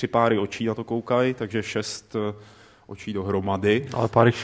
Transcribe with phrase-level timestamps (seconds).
[0.00, 2.34] tři páry očí na to koukají, takže šest eh,
[2.86, 3.86] očí dohromady.
[3.94, 4.36] Ale pár jich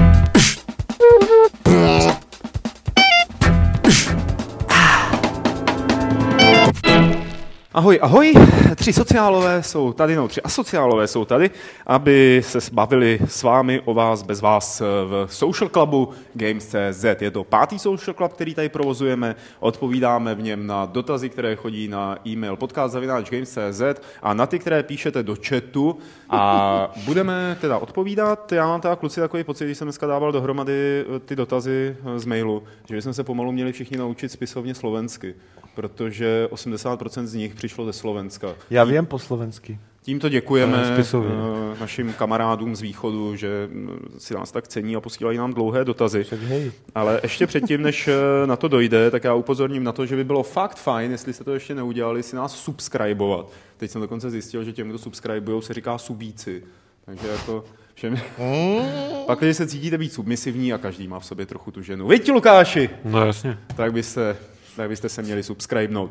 [7.76, 8.34] Ahoj, ahoj,
[8.74, 11.50] tři sociálové jsou tady, no tři asociálové jsou tady,
[11.86, 17.04] aby se bavili s vámi o vás bez vás v Social Clubu Games.cz.
[17.20, 21.88] Je to pátý Social Club, který tady provozujeme, odpovídáme v něm na dotazy, které chodí
[21.88, 23.82] na e-mail podcast.games.cz
[24.22, 25.98] a na ty, které píšete do chatu
[26.30, 28.52] a budeme teda odpovídat.
[28.52, 32.62] Já mám teda kluci takový pocit, když jsem dneska dával dohromady ty dotazy z mailu,
[32.88, 35.34] že jsme se pomalu měli všichni naučit spisovně slovensky
[35.76, 38.54] protože 80% z nich přišlo ze Slovenska.
[38.70, 39.78] Já vím po slovensky.
[40.02, 41.24] Tímto děkujeme uh,
[41.80, 43.68] našim kamarádům z východu, že
[44.18, 46.26] si nás tak cení a posílají nám dlouhé dotazy.
[46.94, 50.24] Ale ještě předtím, než eh, na to dojde, tak já upozorním na to, že by
[50.24, 53.52] bylo fakt fajn, jestli jste to ještě neudělali, si nás subscribovat.
[53.76, 56.62] Teď jsem dokonce zjistil, že těm, kdo subscribují, se říká subíci.
[57.04, 57.64] Takže jako
[57.94, 58.12] všem...
[58.38, 58.86] Mm.
[59.26, 62.08] Pak, když se cítíte být submisivní a každý má v sobě trochu tu ženu.
[62.08, 62.90] Víte, Lukáši?
[63.04, 63.58] No jasně.
[63.76, 64.36] Tak byste
[64.76, 66.10] tak byste se měli subscribenout.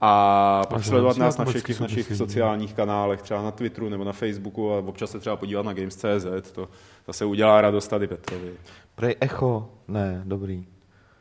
[0.00, 4.72] A pak sledovat nás na všech našich sociálních kanálech, třeba na Twitteru nebo na Facebooku
[4.72, 6.68] a občas se třeba podívat na Games.cz, to
[7.06, 8.52] zase udělá radost tady Petrovi.
[8.94, 10.66] Prej echo, ne, dobrý.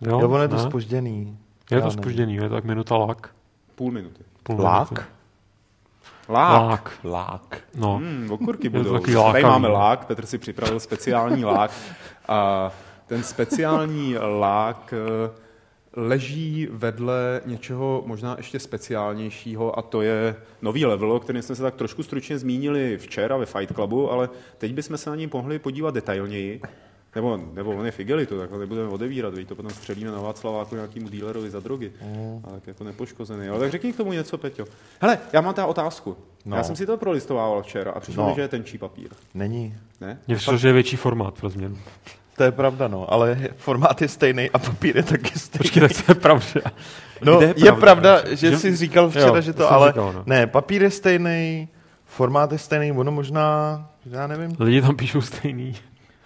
[0.02, 1.38] Jo, jo on je to spožděný.
[1.72, 3.36] Je to spožděný, je to tak minuta lák.
[3.76, 4.24] Půl minuty.
[4.44, 4.92] Půl lák?
[6.30, 6.68] Lák.
[6.70, 7.00] Lák.
[7.04, 7.64] Lák.
[7.76, 7.98] No.
[7.98, 9.00] Hmm, okurky budou.
[9.32, 11.72] Tady máme lák, Petr si připravil speciální lák.
[12.28, 12.72] A
[13.08, 14.94] ten speciální lák
[15.96, 21.62] leží vedle něčeho možná ještě speciálnějšího a to je nový level, o kterém jsme se
[21.62, 25.60] tak trošku stručně zmínili včera ve Fight Clubu, ale teď bychom se na něj mohli
[25.60, 26.62] podívat detailněji.
[27.16, 30.76] Nebo, nebo on je figelitu, tak ho nebudeme odevírat, víš, to potom střelíme na Václaváku
[30.76, 31.92] nějakému dílerovi za drogy.
[32.02, 32.42] Mm.
[32.44, 33.48] A tak jako nepoškozený.
[33.48, 34.66] Ale tak řekni k tomu něco, Peťo.
[35.02, 36.18] Hele, já mám ta otázku.
[36.46, 36.58] No.
[36.58, 38.30] Já jsem si to prolistoval včera a přišlo no.
[38.30, 39.10] mi, že je tenčí papír.
[39.34, 39.78] Není.
[40.02, 40.20] Ne?
[40.28, 41.78] Mně přišlo, že je větší formát pro změnu.
[42.36, 45.58] To je pravda, no, ale formát je stejný a papír je taky stejný.
[45.64, 46.62] Počkej, tak to je pravda.
[47.22, 50.14] No, je pravda, je pravda že, že jsi říkal včera, jo, že to, ale říkal,
[50.14, 50.24] no.
[50.26, 51.68] ne, papír je stejný,
[52.06, 54.56] formát je stejný, ono možná, já nevím.
[54.60, 55.76] Lidi tam píšou stejný.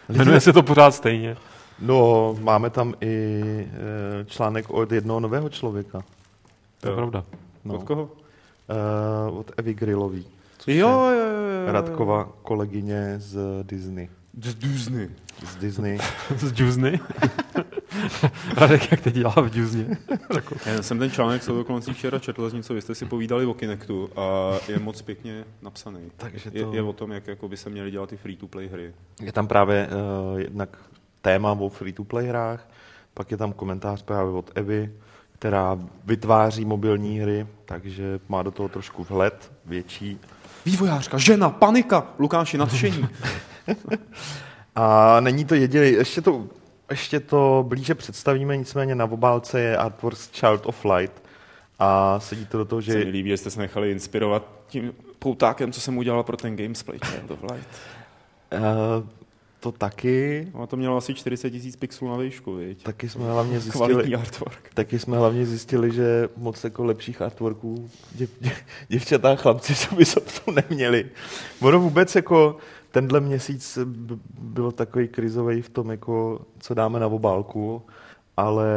[0.10, 0.20] Lidi...
[0.20, 1.38] Jmenuje se to pořád stejně.
[1.82, 3.44] No, máme tam i
[4.22, 6.02] e, článek od jednoho nového člověka.
[6.82, 7.24] To je pravda.
[7.66, 7.76] No.
[7.76, 8.10] Od koho?
[8.70, 10.26] E, od Evy Grillový.
[10.68, 11.72] Jo, jo, jo, jo.
[11.72, 14.10] Radkova kolegyně z Disney.
[14.44, 15.10] Z Disney.
[15.46, 15.98] Z Disney.
[16.38, 17.00] z Disney?
[18.58, 19.98] Radek, jak teď dělá v Disney?
[20.66, 23.54] Já jsem ten článek s okolností včera četl, z něco vy jste si povídali o
[23.54, 26.12] Kinectu a je moc pěkně napsaný.
[26.18, 26.58] Takže to...
[26.58, 28.94] je, je, o tom, jak jako by se měly dělat ty free-to-play hry.
[29.22, 29.88] Je tam právě
[30.32, 30.78] uh, jednak
[31.22, 32.70] téma o free-to-play hrách,
[33.14, 34.92] pak je tam komentář právě od Evy,
[35.34, 40.20] která vytváří mobilní hry, takže má do toho trošku vhled větší.
[40.66, 43.08] Vývojářka, žena, panika, Lukáši, nadšení.
[44.82, 46.48] A není to jediný, ještě to,
[46.90, 51.24] ještě to blíže představíme, nicméně na obálce je Artworks Child of Light
[51.80, 52.92] a sedí to do toho, že...
[52.92, 56.56] Se mi líbí, že jste se nechali inspirovat tím poutákem, co jsem udělal pro ten
[56.56, 57.68] gamesplay Child of Light.
[58.54, 59.10] Uh,
[59.60, 60.48] to taky.
[60.54, 62.84] No, to mělo asi 40 tisíc pixelů na výšku, viď?
[62.84, 64.74] Taky jsme hlavně zjistili, artwork.
[64.74, 70.06] Taky jsme hlavně zjistili, že moc jako lepších artworků děv, děv, děvčatá chlapci co by
[70.06, 71.06] se to neměli.
[71.62, 72.58] Ono vůbec jako
[72.92, 73.80] tenhle měsíc
[74.40, 77.82] byl takový krizový v tom, jako, co dáme na obálku,
[78.38, 78.68] ale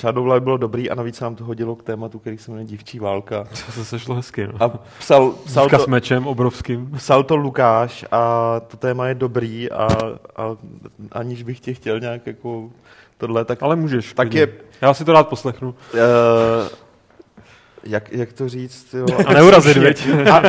[0.00, 3.44] Shadow bylo dobrý a navíc nám to hodilo k tématu, který se jmenuje Dívčí válka.
[3.66, 4.52] To se sešlo hezky, no.
[4.62, 4.68] A
[4.98, 6.90] psal, psal to, s mečem obrovským.
[6.96, 9.88] Psal to Lukáš a to téma je dobrý a,
[10.36, 10.56] a
[11.12, 12.70] aniž bych tě chtěl nějak jako
[13.18, 13.62] tohle, tak...
[13.62, 14.12] Ale můžeš.
[14.14, 14.48] Tak je,
[14.82, 15.74] Já si to rád poslechnu.
[15.94, 16.00] Uh,
[17.82, 18.94] jak, jak to říct?
[18.94, 19.06] Jo?
[19.26, 20.08] A neurazit, veď?
[20.30, 20.42] A,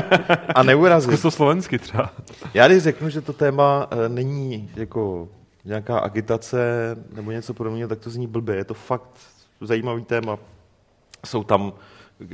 [0.55, 1.09] a neurazit.
[1.09, 2.11] Zkus to slovensky třeba.
[2.53, 5.29] Já když řeknu, že to téma uh, není jako
[5.65, 6.57] nějaká agitace
[7.13, 8.55] nebo něco podobného, tak to zní blbě.
[8.55, 9.09] Je to fakt
[9.61, 10.37] zajímavý téma.
[11.25, 11.73] Jsou tam,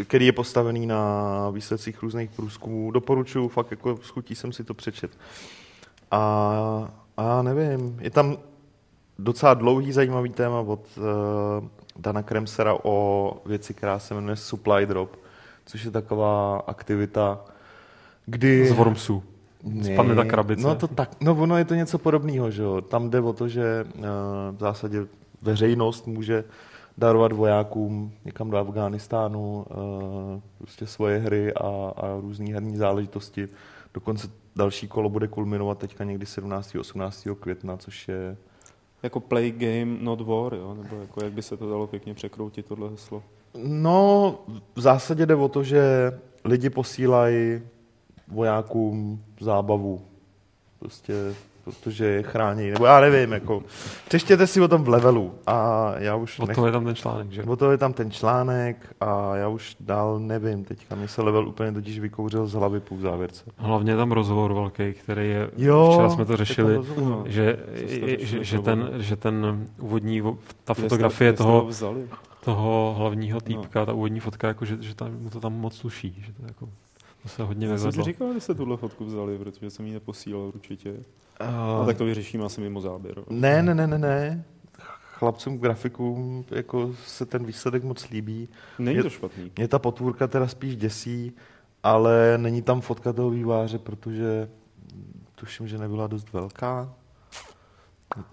[0.03, 2.91] který je postavený na výsledcích různých průzkumů.
[2.91, 5.11] Doporučuji, fakt jako schutí jsem si to přečet.
[6.11, 8.37] A, a nevím, je tam
[9.19, 11.03] docela dlouhý zajímavý téma od uh,
[11.99, 15.15] Dana Kremsera o věci, která se jmenuje Supply Drop,
[15.65, 17.39] což je taková aktivita,
[18.25, 18.67] kdy...
[18.67, 19.23] Z Wormsu.
[19.93, 20.67] Spadne ta krabice.
[20.67, 22.81] No, to tak, no ono je to něco podobného, že jo.
[22.81, 24.03] Tam jde o to, že uh,
[24.51, 25.07] v zásadě
[25.41, 26.43] veřejnost může
[26.97, 33.49] darovat vojákům někam do Afghánistánu uh, prostě svoje hry a, a různé herní záležitosti.
[33.93, 36.75] Dokonce další kolo bude kulminovat teďka někdy 17.
[36.75, 37.27] 18.
[37.39, 38.37] května, což je
[39.03, 40.73] jako play game, not war, jo?
[40.73, 43.23] nebo jako jak by se to dalo pěkně překroutit tohle heslo?
[43.63, 44.35] No,
[44.75, 46.11] v zásadě jde o to, že
[46.43, 47.61] lidi posílají
[48.27, 50.01] vojákům zábavu.
[50.79, 51.13] Prostě
[51.67, 53.63] protože je chrání, nebo já nevím, jako,
[54.07, 56.39] přečtěte si o tom v levelu a já už...
[56.39, 56.57] O nech...
[56.65, 57.43] je tam ten článek, že?
[57.43, 61.47] O to je tam ten článek a já už dál nevím, teďka mi se level
[61.47, 63.43] úplně totiž vykouřil z hlavy po závěrce.
[63.57, 66.79] Hlavně je tam rozhovor velký, který je, jo, včera jsme to řešili,
[67.25, 67.59] že,
[68.19, 70.23] že, že, ten, že ten úvodní,
[70.63, 71.69] ta fotografie toho,
[72.43, 73.85] toho hlavního týpka, no.
[73.85, 76.69] ta úvodní fotka, jako, že, že tam, mu to tam moc sluší, že to jako
[77.27, 79.93] to se hodně Já jsem si říkal, že jste tuhle fotku vzali, protože jsem ji
[79.93, 80.93] neposílal určitě.
[81.41, 83.15] Uh, no, tak to vyřešíme asi mimo záběr.
[83.29, 84.45] Ne, ne, ne, ne, ne.
[85.13, 88.49] Chlapcům grafikům jako se ten výsledek moc líbí.
[88.79, 89.51] Není to špatný.
[89.57, 91.33] Mě ta potvůrka teda spíš děsí,
[91.83, 94.49] ale není tam fotka toho výváře, protože
[95.35, 96.93] tuším, že nebyla dost velká.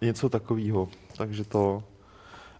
[0.01, 0.89] Něco takového.
[1.17, 1.83] Takže to...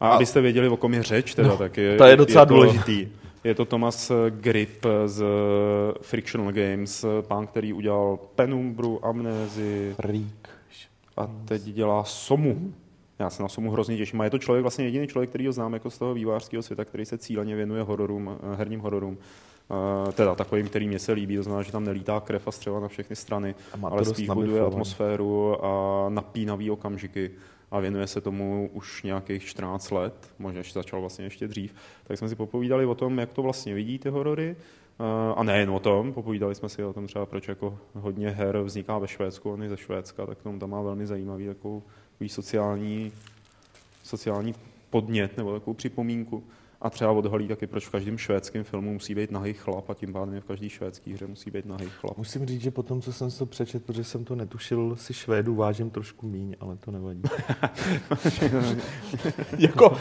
[0.01, 2.47] A abyste věděli, o kom je řeč, teda, no, tak je, to je docela je
[2.47, 3.09] to, důležitý.
[3.45, 5.25] Je to Thomas Grip z
[6.01, 9.95] Frictional Games, pán, který udělal Penumbru, Amnézi
[11.17, 12.73] a teď dělá Somu.
[13.19, 14.21] Já se na Somu hrozně těším.
[14.21, 16.85] A je to člověk, vlastně jediný člověk, který ho znám jako z toho vývářského světa,
[16.85, 19.19] který se cíleně věnuje hororům, herním hororům.
[20.05, 22.81] Uh, teda takovým, který mě se líbí, to znamená, že tam nelítá krev a střeva
[22.81, 27.31] na všechny strany, ale spíš buduje atmosféru a napínavý okamžiky
[27.75, 31.75] a věnuje se tomu už nějakých 14 let, možná začal vlastně ještě dřív,
[32.05, 34.57] tak jsme si popovídali o tom, jak to vlastně vidí ty horory,
[35.37, 38.99] a nejen o tom, popovídali jsme si o tom třeba, proč jako hodně her vzniká
[38.99, 41.83] ve Švédsku, on je ze Švédska, tak tomu tam má velmi zajímavý takovou
[42.27, 43.13] sociální,
[44.03, 44.55] sociální
[44.91, 46.45] podnět nebo takovou připomínku
[46.85, 50.13] a třeba odhalí taky, proč v každém švédském filmu musí být nahý chlap a tím
[50.13, 52.19] pádem v každé švédské hře musí být nahý chlap.
[52.19, 55.55] Musím říct, že po tom, co jsem to přečetl, protože jsem to netušil, si Švédu
[55.55, 57.23] vážím trošku míň, ale to nevadí.
[59.59, 59.97] jako,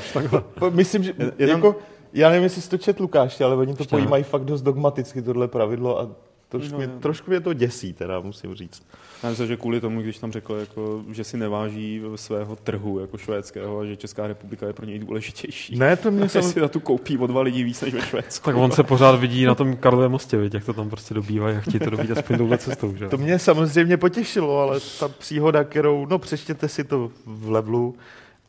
[0.70, 1.76] myslím, že jako,
[2.14, 5.48] já nevím, jestli jsi to čet, Lukáš, ale oni to pojímají fakt dost dogmaticky, tohle
[5.48, 6.10] pravidlo a
[6.58, 8.84] Trošku, no, mě, trošku mě to děsí, teda musím říct.
[9.24, 13.18] Já myslím, že kvůli tomu, když tam řekl, jako, že si neváží svého trhu jako
[13.18, 15.76] švédského a že Česká republika je pro něj důležitější.
[15.76, 16.42] Ne, to mě se...
[16.42, 18.46] si na tu koupí o dva lidi víc než ve Švédsku.
[18.46, 21.58] Tak on se pořád vidí na tom Karlově mostě, viď, jak to tam prostě dobývají
[21.58, 22.96] a chtějí to dobít aspoň touhle cestou.
[22.96, 23.10] Že?
[23.10, 27.96] To mě samozřejmě potěšilo, ale ta příhoda, kterou, no přečtěte si to v levelu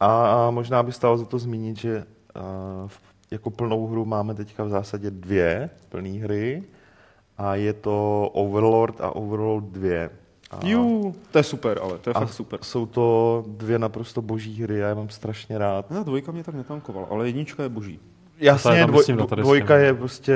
[0.01, 2.05] a, a možná by stalo za to zmínit, že
[2.35, 2.43] a,
[3.31, 6.63] jako plnou hru máme teďka v zásadě dvě plné hry
[7.39, 10.09] a je to Overlord a Overlord 2.
[10.51, 12.59] A Jú, to je super, ale to je fakt super.
[12.63, 15.91] Jsou to dvě naprosto boží hry, já je mám strašně rád.
[15.91, 18.01] No, dvojka mě tak netankovala, ale jednička je boží.
[18.39, 19.05] Jasně, je dvoj,
[19.37, 20.35] dvojka je prostě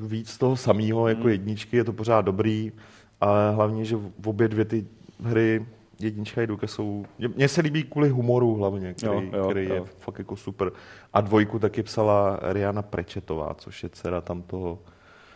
[0.00, 1.30] víc toho samého jako hmm.
[1.30, 2.72] jedničky, je to pořád dobrý,
[3.20, 4.86] ale hlavně, že v obě dvě ty
[5.24, 5.66] hry,
[6.00, 7.04] jednička i dvojka jsou,
[7.36, 9.74] mně se líbí kvůli humoru hlavně, který, jo, jo, který jo.
[9.74, 10.70] je fakt jako super.
[11.12, 14.78] A dvojku taky psala Riana Prečetová, což je dcera tam toho...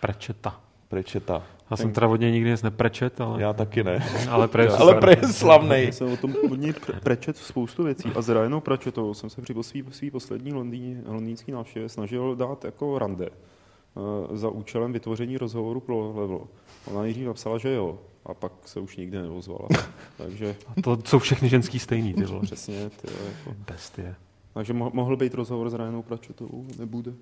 [0.01, 0.61] Prečeta.
[0.93, 1.43] Prečeta.
[1.71, 3.43] Já jsem teda od něj nikdy nic neprečet, ale...
[3.43, 4.07] Já taky ne.
[4.31, 5.87] ale pre ale pre je slavnej.
[5.87, 9.43] Já jsem o tom od něj prečet spoustu věcí a s Ryanou Prečetou jsem se
[9.43, 15.39] při svý, svý poslední londýn, londýnský návštěvě snažil dát jako rande uh, za účelem vytvoření
[15.39, 16.41] rozhovoru pro level.
[16.87, 19.69] Ona nejdřív napsala, že jo, a pak se už nikdy neozvala.
[20.17, 20.57] Takže...
[20.77, 22.43] A to jsou všechny ženský stejný, ty vole.
[22.43, 23.57] Přesně, ty jako...
[23.73, 24.15] Bestie.
[24.55, 27.13] Takže mohl být rozhovor s Ryanou Pračetovou, nebude.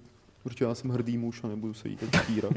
[0.42, 2.52] Protože já jsem hrdý muž a nebudu se jí teď stírat.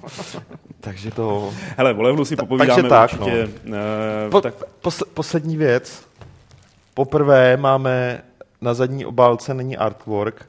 [0.80, 1.52] Takže to...
[1.76, 3.48] Hele, o levelu si popovídáme Takže tak, určitě.
[3.64, 3.76] No.
[4.24, 4.54] Uh, po, tak.
[4.82, 6.06] Pos, poslední věc.
[6.94, 8.22] Poprvé máme
[8.60, 10.48] na zadní obálce není artwork,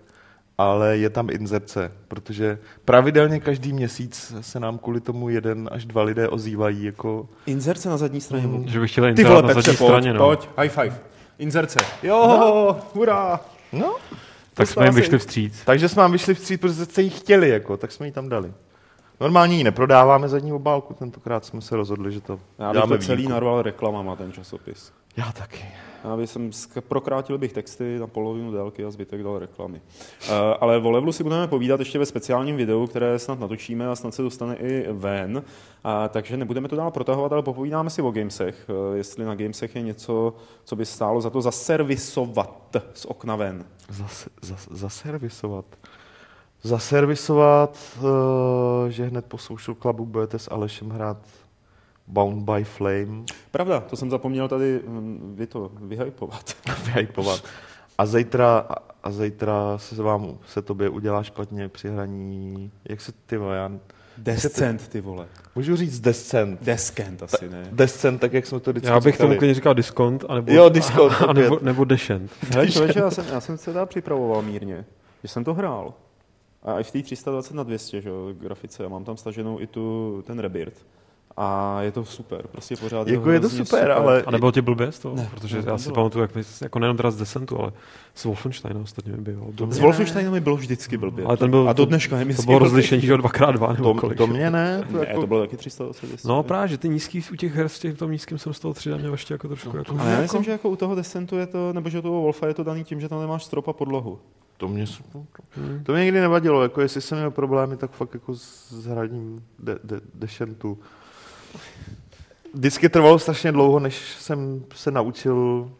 [0.57, 6.03] ale je tam inzerce, protože pravidelně každý měsíc se nám kvůli tomu jeden až dva
[6.03, 7.29] lidé ozývají jako...
[7.45, 8.47] Inzerce na zadní straně?
[8.47, 8.67] Mm.
[8.67, 10.25] Že bych chtěl inzerce na zadní pojď, straně, no.
[10.25, 10.99] Pojď, high five.
[11.39, 11.79] Inzerce.
[12.03, 12.77] Jo, no.
[12.93, 13.39] hurá.
[13.71, 13.95] No,
[14.57, 15.61] tak jsme jim vyšli vstříc.
[15.65, 18.51] Takže jsme vám vyšli vstříc, protože jste ji chtěli, jako, tak jsme ji tam dali.
[19.19, 23.27] Normálně ji neprodáváme zadní obálku, tentokrát jsme se rozhodli, že to Já bych to celý
[23.27, 24.91] narval reklamama, ten časopis.
[25.17, 25.65] Já taky.
[26.03, 26.51] Já bych jsem
[26.87, 29.81] prokrátil bych texty na polovinu délky a zbytek dal reklamy.
[30.29, 33.95] Uh, ale o levelu si budeme povídat ještě ve speciálním videu, které snad natočíme a
[33.95, 35.37] snad se dostane i ven.
[35.37, 35.43] Uh,
[36.09, 38.65] takže nebudeme to dál protahovat, ale popovídáme si o gamesech.
[38.69, 40.33] Uh, jestli na gamesech je něco,
[40.63, 43.65] co by stálo za to zaservisovat z okna ven.
[43.89, 45.65] Zas, zas, zaservisovat?
[46.63, 51.17] Zaservisovat, uh, že hned po Social Clubu budete s Alešem hrát
[52.07, 53.23] Bound by Flame.
[53.51, 56.55] Pravda, to jsem zapomněl tady hm, vy to vyhypovat.
[56.85, 57.43] vyhypovat.
[57.97, 58.67] A zítra,
[59.03, 63.71] a zítra se vám, se tobě udělá špatně při hraní, jak se ty vole, já...
[64.17, 65.27] Descent, ty vole.
[65.55, 66.63] Můžu říct Descent.
[66.63, 67.67] Descent asi, ne?
[67.71, 71.13] Descent, tak jak jsme to vždycky Já bych tomu klidně říkal diskont, anebo, jo, diskont,
[71.27, 72.31] a, nebo, nebo Descent.
[72.53, 74.85] Hele, člověče, já jsem, já jsem se teda připravoval mírně,
[75.23, 75.93] že jsem to hrál.
[76.63, 80.23] A i v té 320 na 200 že, grafice, já mám tam staženou i tu,
[80.27, 80.85] ten Rebirth
[81.37, 84.23] a je to super, prostě pořád jako je to super, super, ale...
[84.23, 85.15] A nebylo ti blbě z toho?
[85.15, 87.71] Ne, Protože já si pamatuju, jak, jako nejenom teda z Descentu, ale
[88.15, 89.47] z Wolfensteina ostatně mi bylo.
[89.69, 91.25] Z Wolfensteina mi bylo vždycky blbě.
[91.25, 93.99] Ale ten byl, a do dneška je To bylo rozlišení o dvakrát dva nebo to,
[93.99, 94.17] kolik.
[94.17, 94.83] To mě ne.
[94.91, 95.13] To, jako...
[95.13, 96.29] ne, to bylo taky 380.
[96.29, 98.73] No právě, že ty nízký u těch her s tím tom nízkým jsem z toho
[98.73, 99.69] 3 mě ještě jako trošku.
[99.73, 102.01] No, jako, ale já myslím, že jako u toho Descentu je to, nebo že u
[102.01, 104.19] toho Wolfa je to daný tím, že tam nemáš strop a podlahu.
[104.57, 104.85] To mě,
[105.83, 109.79] to mě nikdy nevadilo, jako jestli jsem měl problémy, tak fakt jako s hraním de,
[109.83, 110.79] de, Descentu
[112.53, 115.71] vždycky trvalo strašně dlouho, než jsem se naučil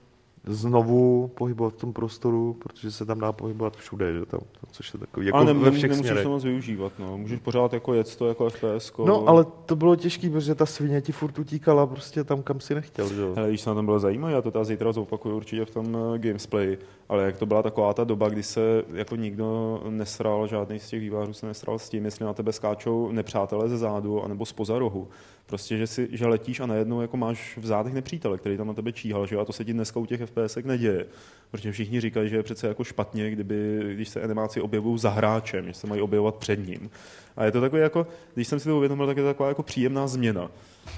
[0.49, 4.39] znovu pohybovat v tom prostoru, protože se tam dá pohybovat všude, že tam,
[4.71, 6.23] což je takový, jako ale nem, ve všech nemusíš směrech.
[6.23, 7.17] to moc využívat, no.
[7.17, 8.93] můžeš pořád jako jet to jako FPS.
[9.05, 12.75] No, ale to bylo těžké, protože ta svině ti furt utíkala prostě tam, kam si
[12.75, 15.65] nechtěl, že Hele, když se na tom bylo zajímavé, já to tady zítra zopakuju určitě
[15.65, 16.77] v tom uh, Gamesplay,
[17.09, 20.99] ale jak to byla taková ta doba, kdy se jako nikdo nesral, žádný z těch
[20.99, 25.07] vývářů se nesral s tím, jestli na tebe skáčou nepřátelé ze zádu anebo z rohu.
[25.47, 28.73] Prostě, že, si, že letíš a najednou jako máš v zádech nepřítele, který tam na
[28.73, 29.37] tebe číhal, že?
[29.37, 31.05] a to se ti dneska u těch FPS neděje.
[31.51, 35.67] Protože všichni říkají, že je přece jako špatně, kdyby, když se animáci objevují za hráčem,
[35.67, 36.89] že se mají objevovat před ním.
[37.35, 39.63] A je to takový jako, když jsem si to uvědomil, tak je to taková jako
[39.63, 40.51] příjemná změna.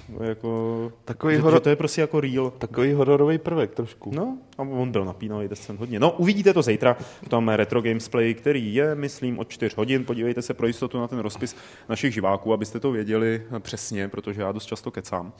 [0.10, 1.58] No, jako, takový že, horor...
[1.60, 2.50] že, to je prostě jako real.
[2.50, 4.12] Takový hororový prvek trošku.
[4.16, 6.00] No, a on byl napínavý descent hodně.
[6.00, 10.06] No, uvidíte to zítra v tom retro gamesplay, který je, myslím, od 4 hodin.
[10.06, 11.56] Podívejte se pro jistotu na ten rozpis
[11.90, 15.34] našich živáků, abyste to věděli přesně, protože já dost často kecám.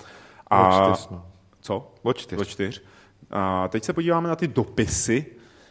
[0.48, 0.88] A...
[0.88, 1.26] O čtyř, no.
[1.62, 1.94] Co?
[2.04, 2.40] O čtyř.
[2.40, 2.84] O čtyř.
[3.32, 5.26] A teď se podíváme na ty dopisy,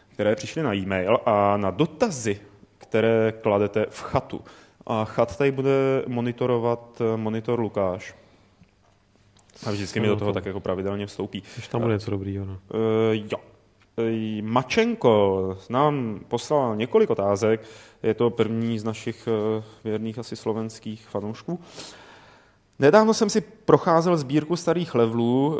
[0.07, 2.39] které přišly na e-mail a na dotazy,
[2.77, 4.41] které kladete v chatu.
[4.87, 8.15] A chat tady bude monitorovat monitor Lukáš.
[9.65, 11.43] A vždycky mi do toho tak jako pravidelně vstoupí.
[11.55, 12.45] Když tam bude něco dobrýho.
[12.45, 12.53] No.
[12.53, 12.79] Uh,
[13.11, 13.37] jo.
[13.95, 14.05] Uh,
[14.41, 17.61] Mačenko nám poslal několik otázek.
[18.03, 21.59] Je to první z našich uh, věrných asi slovenských fanoušků.
[22.79, 25.59] Nedávno jsem si procházel sbírku starých levelů, uh,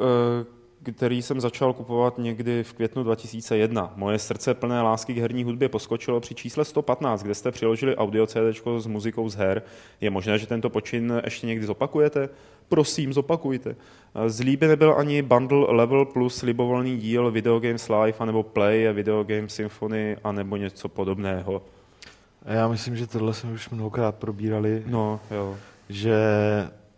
[0.84, 3.94] který jsem začal kupovat někdy v květnu 2001.
[3.96, 8.26] Moje srdce plné lásky k herní hudbě poskočilo při čísle 115, kde jste přiložili audio
[8.26, 8.38] CD
[8.78, 9.62] s muzikou z her.
[10.02, 12.30] Je možné, že tento počin ještě někdy zopakujete?
[12.70, 13.76] Prosím, zopakujte.
[14.28, 18.92] Z líby nebyl ani bundle Level plus libovolný díl Video Games Live, anebo Play a
[18.92, 21.62] Video Games Symphony, anebo něco podobného.
[22.46, 24.84] Já myslím, že tohle jsme už mnohokrát probírali.
[24.86, 25.56] No, jo.
[25.90, 26.18] Že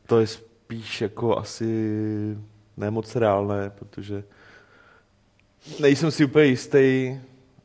[0.06, 1.98] to je spíš jako asi
[2.82, 4.24] nemoc reálné, protože
[5.80, 7.16] nejsem si úplně jistý,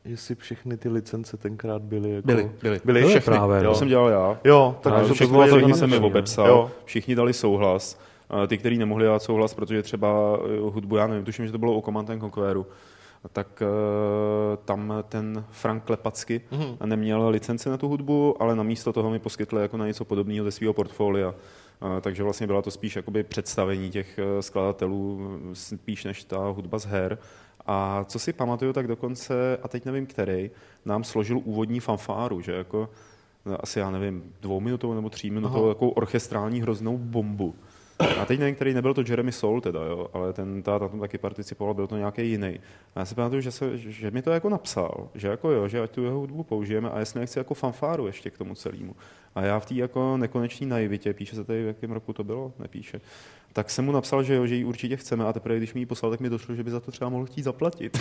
[0.05, 2.11] jestli všechny ty licence tenkrát byly.
[2.11, 2.27] Jako...
[2.27, 2.81] Byly, byly.
[2.85, 3.33] Byly všechny.
[3.33, 3.69] Právě, jo.
[3.69, 4.39] To jsem dělal já.
[4.43, 6.71] Jo, tak to všechny lidi jsem mi obepsal, jo.
[6.85, 7.99] všichni dali souhlas.
[8.47, 11.75] Ty, kteří nemohli dát souhlas, protože třeba eh, hudbu, já nevím, tuším, že to bylo
[11.75, 12.65] o Command Conqueru,
[13.33, 16.85] tak uh, tam ten Frank Klepacky mm-hmm.
[16.85, 20.51] neměl licenci na tu hudbu, ale namísto toho mi poskytl jako na něco podobného ze
[20.51, 21.33] svého portfolia.
[21.81, 25.19] Uh, takže vlastně byla to spíš jakoby představení těch uh, skladatelů,
[25.53, 27.17] spíš než ta hudba z her.
[27.65, 30.51] A co si pamatuju, tak dokonce, a teď nevím který,
[30.85, 32.89] nám složil úvodní fanfáru, že jako
[33.59, 37.55] asi já nevím, dvouminutovou nebo tříminutovou takovou orchestrální hroznou bombu.
[38.21, 41.17] A teď nevím, který nebyl to Jeremy Soul teda, jo, ale ten ta tam taky
[41.17, 42.59] participoval, byl to nějaký jiný.
[42.95, 45.81] A já si pamatuju, že, se, že mi to jako napsal, že jako jo, že
[45.81, 48.95] ať tu jeho hudbu použijeme a jestli nechci jako fanfáru ještě k tomu celému.
[49.37, 52.53] A já v té jako nekonečné naivitě, píše se tady, v jakém roku to bylo,
[52.59, 53.01] nepíše,
[53.53, 55.85] tak jsem mu napsal, že jo, že ji určitě chceme a teprve, když mi ji
[55.85, 57.99] poslal, tak mi došlo, že by za to třeba mohl chtít zaplatit.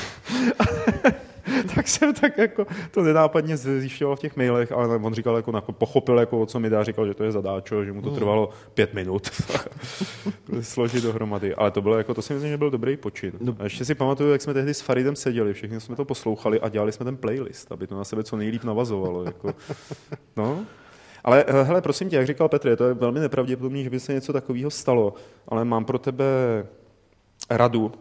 [1.75, 5.73] tak jsem tak jako to nenápadně zjišťoval v těch mailech, ale on říkal, jako, jako
[5.73, 8.19] pochopil, jako, o co mi dá, říkal, že to je zadáčo, že mu to hmm.
[8.19, 9.31] trvalo pět minut
[10.61, 11.55] složit dohromady.
[11.55, 13.33] Ale to bylo jako, to si myslím, že byl dobrý počin.
[13.41, 13.57] No.
[13.59, 16.69] A ještě si pamatuju, jak jsme tehdy s Faridem seděli, všichni jsme to poslouchali a
[16.69, 19.25] dělali jsme ten playlist, aby to na sebe co nejlíp navazovalo.
[19.25, 19.55] Jako.
[20.37, 20.67] No,
[21.27, 24.13] ale eh, hele, prosím tě, jak říkal Petr, to je velmi nepravděpodobné, že by se
[24.13, 25.15] něco takového stalo,
[25.49, 26.25] ale mám pro tebe
[27.51, 27.93] radu.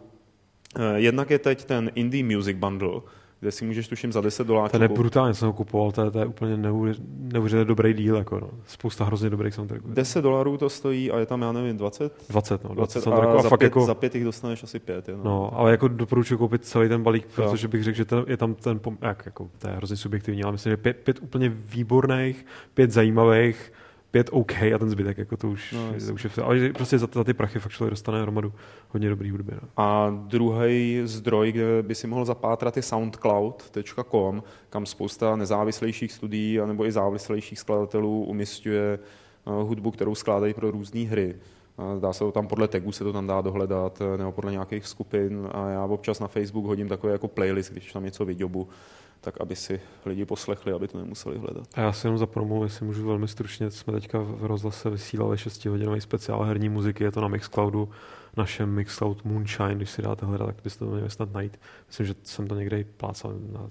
[0.76, 3.00] Eh, jednak je teď ten Indie Music Bundle,
[3.40, 4.68] kde si můžeš tuším za 10 dolarů.
[4.68, 8.40] Ten je brutálně, jsem ho kupoval, to je, to je úplně neuvěřitelně dobrý díl, jako
[8.40, 8.50] no.
[8.66, 9.88] spousta hrozně dobrých soundtracků.
[9.90, 12.12] 10 dolarů to stojí a je tam, já nevím, 20?
[12.28, 14.78] 20, no, 20, 20 a, a za, fakt pět, jako, za pět jich dostaneš asi
[14.78, 15.08] pět.
[15.08, 15.24] Je, no.
[15.24, 15.58] no.
[15.58, 18.80] ale jako doporučuji koupit celý ten balík, protože bych řekl, že ten, je tam ten,
[19.02, 23.72] jak, jako, to je hrozně subjektivní, ale myslím, že pět, pět úplně výborných, pět zajímavých,
[24.16, 27.08] pět OK a ten zbytek, jako to už, no, to už je, ale prostě za,
[27.12, 28.52] za ty prachy fakt člověk dostane hromadu
[28.88, 29.52] hodně dobrý hudby.
[29.62, 29.68] No.
[29.76, 36.86] A druhý zdroj, kde by si mohl zapátrat, je soundcloud.com, kam spousta nezávislejších studií anebo
[36.86, 41.36] i závislejších skladatelů umistuje eh, hudbu, kterou skládají pro různé hry.
[42.00, 44.86] Dá se to tam podle tagů se to tam dá dohledat, eh, nebo podle nějakých
[44.86, 45.48] skupin.
[45.52, 48.68] A já občas na Facebook hodím takový jako playlist, když tam něco vyďobu
[49.26, 51.66] tak aby si lidi poslechli, aby to nemuseli hledat.
[51.74, 55.36] A já si jenom za promo, jestli můžu velmi stručně, jsme teďka v rozhlase vysílali
[55.36, 57.88] 6-hodinový speciál herní muziky, je to na Mixcloudu,
[58.36, 61.60] našem Mixcloud Moonshine, když si dáte hledat, tak byste to měli snad najít.
[61.86, 63.66] Myslím, že jsem to někde plácal na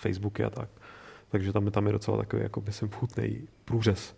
[0.00, 0.68] Facebooky a tak.
[1.28, 4.14] Takže tam, tam je docela takový, jako myslím, vchutný průřez.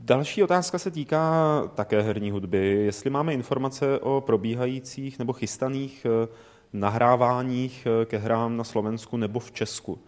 [0.00, 2.68] Další otázka se týká také herní hudby.
[2.68, 6.28] Jestli máme informace o probíhajících nebo chystaných eh,
[6.72, 9.98] nahráváních eh, ke hrám na Slovensku nebo v Česku.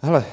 [0.00, 0.24] Hele,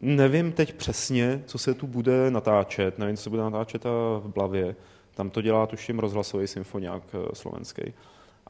[0.00, 4.76] nevím teď přesně, co se tu bude natáčet, nevím, co se bude natáčet v Blavě.
[5.14, 7.82] Tam to dělá, tuším, rozhlasový symfoniák eh, slovenský.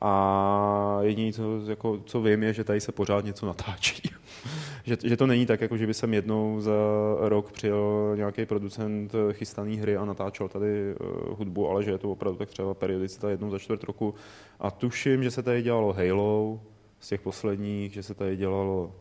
[0.01, 4.03] A jediné, co, jako, co vím, je, že tady se pořád něco natáčí.
[4.85, 6.73] že, že to není tak, jako že by jsem jednou za
[7.21, 12.11] rok přijel nějaký producent chystaný hry a natáčel tady uh, hudbu, ale že je to
[12.11, 14.15] opravdu tak třeba periodicita jednou za čtvrt roku.
[14.61, 16.61] A tuším, že se tady dělalo Halo
[17.01, 18.95] z těch posledních, že se tady dělalo...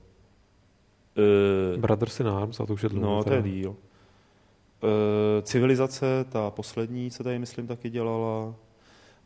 [1.74, 3.16] Uh, Brothers in Arms, a to už je dlouho.
[3.16, 3.70] No, to je díl.
[3.70, 3.76] Uh,
[5.42, 8.56] civilizace, ta poslední se tady, myslím, taky dělala.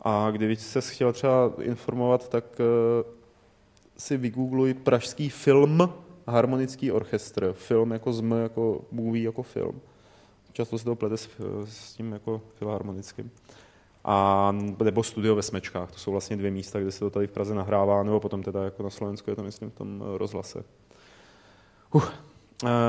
[0.01, 3.13] A kdyby se chtěl třeba informovat, tak uh,
[3.97, 5.93] si vygoogluj pražský film
[6.27, 7.53] harmonický orchestr.
[7.53, 9.81] Film jako zm, jako movie, jako film.
[10.53, 11.29] Často se to plete s,
[11.65, 13.31] s tím jako filharmonickým.
[14.03, 14.51] A,
[14.83, 17.55] nebo studio ve Smečkách, to jsou vlastně dvě místa, kde se to tady v Praze
[17.55, 20.63] nahrává, nebo potom teda jako na Slovensku je to myslím v tom rozhlase.
[21.93, 22.03] Uh.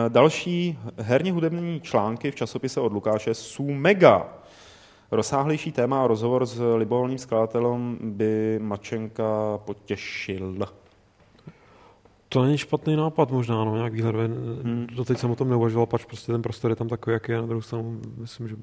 [0.09, 4.40] Další herně hudební články v časopise od Lukáše jsou mega.
[5.11, 10.67] Rozsáhlejší téma a rozhovor s libovolným skladatelem by Mačenka potěšil.
[12.29, 14.29] To není špatný nápad možná, no, nějak výhledově.
[14.29, 14.87] Hmm.
[14.95, 17.47] Doteď jsem o tom neuvažoval, pač prostě ten prostor je tam takový, jaký je, na
[17.47, 18.57] druhou stranu myslím, že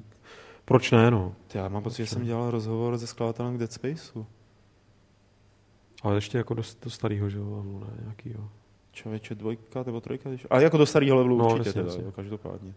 [0.64, 1.34] proč ne, no.
[1.54, 4.26] Já mám pocit, že jsem dělal rozhovor se skladatelem k Dead Spaceu.
[6.02, 8.48] Ale ještě jako do, do starého, že jo, ne, nějakýho.
[8.92, 12.12] Člověče, dvojka nebo trojka, ale jako do starého levelu no, určitě jasně, teda, jasně.
[12.12, 12.74] každopádně.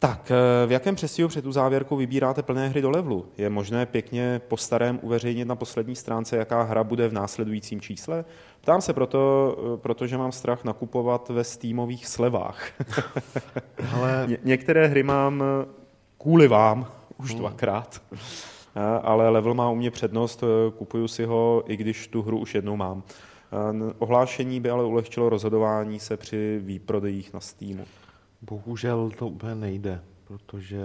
[0.00, 3.26] Tak, eh, v jakém přestihu před tu závěrkou vybíráte plné hry do levelu?
[3.38, 8.24] Je možné pěkně po starém uveřejnit na poslední stránce, jaká hra bude v následujícím čísle?
[8.60, 12.70] Ptám se proto, eh, protože mám strach nakupovat ve Steamových slevách.
[13.92, 14.24] Ale...
[14.28, 15.66] Ně- některé hry mám eh,
[16.18, 16.86] kvůli vám
[17.18, 17.38] už hmm.
[17.38, 18.02] dvakrát,
[19.02, 20.44] ale level má u mě přednost,
[20.78, 23.02] kupuju si ho, i když tu hru už jednou mám.
[23.98, 27.84] Ohlášení by ale ulehčilo rozhodování se při výprodejích na Steamu.
[28.42, 30.82] Bohužel to úplně nejde, protože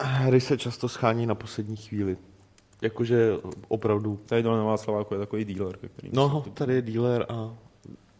[0.00, 2.16] hry se často schání na poslední chvíli.
[2.82, 3.32] Jakože
[3.68, 4.20] opravdu...
[4.26, 6.10] Tady dole na Václaváku je takový dealer, který...
[6.12, 7.54] No, tady je dealer a...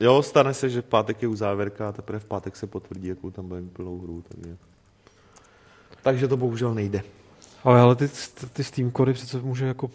[0.01, 3.09] Jo, stane se, že v pátek je u závěrka a teprve v pátek se potvrdí,
[3.09, 4.25] jakou tam bude plnou hru.
[4.29, 4.57] Takže...
[6.03, 7.03] takže to bohužel nejde.
[7.65, 8.09] Ale, ale ty,
[8.53, 9.91] ty Steam kody přece může jako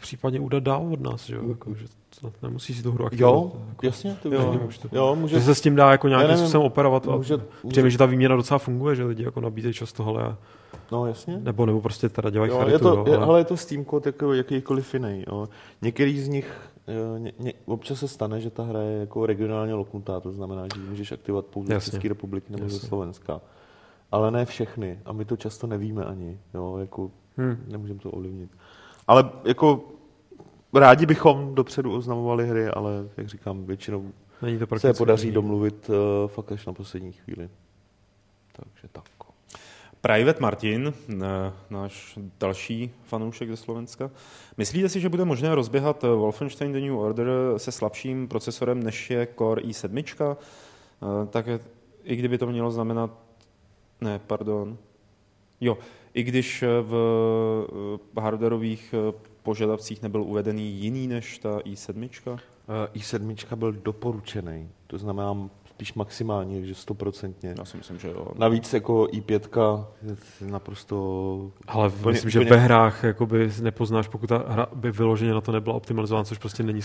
[0.00, 1.48] případně udat dál od nás, že jo?
[1.48, 3.34] Jako, že snad nemusí si tu hru aktivovat.
[3.34, 4.16] Jo, jako, jasně.
[4.22, 7.06] Ty jo, to, jo, může, že se s tím dá jako nějakým způsobem operovat.
[7.06, 10.36] Může, může, že ta výměna docela funguje, že lidi jako nabízejí často, hele,
[10.92, 11.38] No, jasně.
[11.38, 12.74] Nebo, nebo prostě teda dělají jo, charitu.
[12.74, 13.26] Je to, jo, ale...
[13.26, 15.24] ale je to Steam kód jako jakýkoliv jiný.
[15.28, 15.48] Jo.
[15.82, 16.70] Některý z nich,
[17.18, 20.80] ně, ně, občas se stane, že ta hra je jako regionálně loknutá, to znamená, že
[20.80, 23.40] můžeš aktivovat pouze z České republiky nebo ze Slovenska.
[24.12, 24.98] Ale ne všechny.
[25.04, 26.38] A my to často nevíme ani.
[26.54, 27.64] Jo, jako hmm.
[27.68, 28.50] nemůžeme to ovlivnit.
[29.06, 29.80] Ale jako
[30.78, 35.34] rádi bychom dopředu oznamovali hry, ale jak říkám, většinou Není to se podaří není.
[35.34, 37.48] domluvit uh, fakt až na poslední chvíli.
[38.52, 39.04] Takže tak.
[40.02, 40.94] Private Martin,
[41.70, 44.10] náš další fanoušek ze Slovenska.
[44.56, 49.28] Myslíte si, že bude možné rozběhat Wolfenstein The New Order se slabším procesorem, než je
[49.38, 50.36] Core i7?
[50.36, 51.46] Eh, tak
[52.04, 53.10] i kdyby to mělo znamenat...
[54.00, 54.76] Ne, pardon.
[55.60, 55.78] Jo,
[56.14, 56.94] i když v
[58.16, 62.38] eh, hardwareových eh, požadavcích nebyl uvedený jiný než ta i7?
[62.94, 67.54] i7 byl doporučený, to znamená spíš maximálně, takže stoprocentně.
[67.58, 68.28] Já si myslím, že jo.
[68.38, 69.84] Navíc jako i5
[70.40, 71.50] je naprosto...
[71.66, 72.50] Ale plně, myslím, že plně...
[72.50, 76.62] ve hrách jakoby nepoznáš, pokud ta hra by vyloženě na to nebyla optimalizována, což prostě
[76.62, 76.80] není,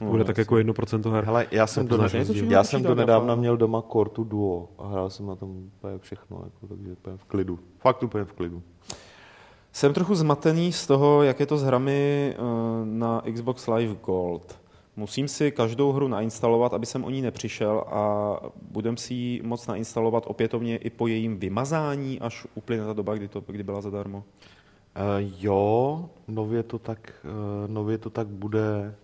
[0.00, 1.24] no, bude tak jako 1% her.
[1.24, 1.98] Hele, já jsem, do,
[2.48, 6.42] já jsem do nedávna měl doma Core Duo a hrál jsem na tom úplně všechno,
[6.44, 7.58] jako, takže úplně v klidu.
[7.78, 8.62] Fakt úplně v klidu.
[9.72, 12.40] Jsem trochu zmatený z toho, jak je to s hrami eh,
[12.84, 14.58] na Xbox Live Gold.
[14.96, 19.66] Musím si každou hru nainstalovat, aby jsem o ní nepřišel a budem si ji moc
[19.66, 24.18] nainstalovat opětovně i po jejím vymazání, až uplyne ta doba, kdy, to, kdy byla zadarmo.
[24.18, 24.24] Uh,
[25.38, 28.94] jo, nově to, tak, uh, nově to tak bude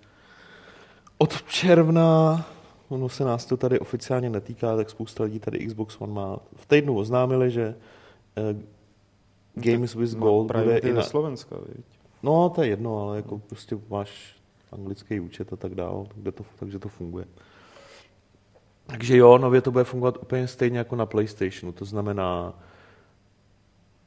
[1.19, 2.47] od června,
[2.89, 6.39] ono se nás to tady oficiálně netýká, tak spousta lidí tady Xbox One má.
[6.57, 7.75] V týdnu oznámili, že
[8.55, 8.63] uh,
[9.61, 11.03] Games with Gold no, bude i na...
[11.03, 11.85] Slovenska, viď?
[12.23, 14.37] No, to je jedno, ale jako prostě máš
[14.73, 17.25] anglický účet a tak dále, takže to, takže to funguje.
[18.87, 22.59] Takže jo, nově to bude fungovat úplně stejně jako na PlayStationu, to znamená,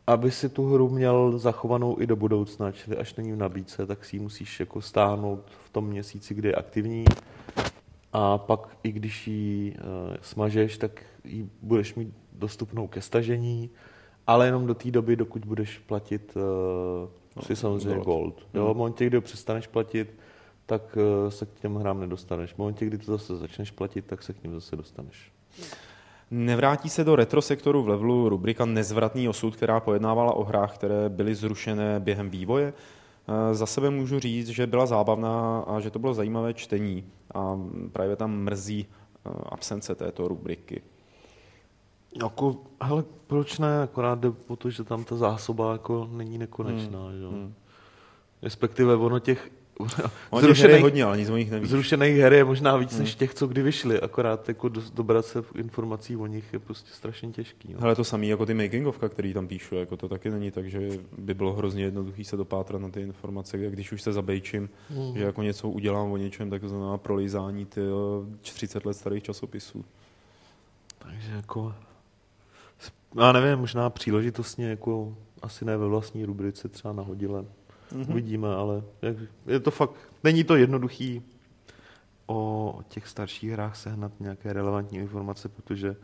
[0.07, 4.05] aby si tu hru měl zachovanou i do budoucna, čili až není v nabídce, tak
[4.05, 7.05] si ji musíš jako stáhnout v tom měsíci, kdy je aktivní
[8.13, 13.69] a pak i když ji uh, smažeš, tak ji budeš mít dostupnou ke stažení,
[14.27, 16.41] ale jenom do té doby, dokud budeš platit uh,
[17.36, 18.05] no, si samozřejmě gold.
[18.05, 18.47] gold.
[18.53, 18.73] Jo, hmm.
[18.73, 20.15] v momentě, kdy ho přestaneš platit,
[20.65, 22.53] tak uh, se k těm hrám nedostaneš.
[22.53, 25.31] V momentě, kdy to zase začneš platit, tak se k ním zase dostaneš.
[26.31, 31.10] Nevrátí se do retro sektoru v levelu rubrika Nezvratný osud, která pojednávala o hrách, které
[31.10, 32.73] byly zrušené během vývoje.
[33.27, 37.60] Eh, za sebe můžu říct, že byla zábavná a že to bylo zajímavé čtení a
[37.91, 38.86] právě tam mrzí
[39.45, 40.81] absence této rubriky.
[42.15, 43.82] Jako, hele, proč ne?
[43.82, 47.04] Akorát jde o to, že tam ta zásoba jako není nekonečná.
[47.04, 47.19] Hmm.
[47.19, 47.28] Že?
[47.28, 47.54] Hmm.
[48.41, 49.52] Respektive ono těch
[50.39, 51.69] zrušených, her hodně, ale nic o nich nevíš.
[51.69, 53.00] Zrušených her je možná víc hmm.
[53.00, 56.91] než těch, co kdy vyšly, akorát jako do, dobrat se informací o nich je prostě
[56.93, 57.74] strašně těžký.
[57.74, 57.80] No.
[57.84, 60.89] Ale to samé jako ty makingovka, který tam píšu, jako to taky není tak, že
[61.17, 65.17] by bylo hrozně jednoduché se dopátrat na ty informace, když už se zabejčím, hmm.
[65.17, 67.82] že jako něco udělám o něčem, tak to znamená prolízání ty
[68.41, 69.86] 30 let starých časopisů.
[70.97, 71.74] Takže jako,
[73.19, 77.41] já nevím, možná příležitostně jako asi ne ve vlastní rubrice, třeba nahodile.
[77.41, 78.12] Mm-hmm.
[78.12, 78.84] Uvidíme, ale
[79.47, 81.21] je to fakt, není to jednoduchý
[82.28, 85.95] o těch starších hrách sehnat nějaké relevantní informace, protože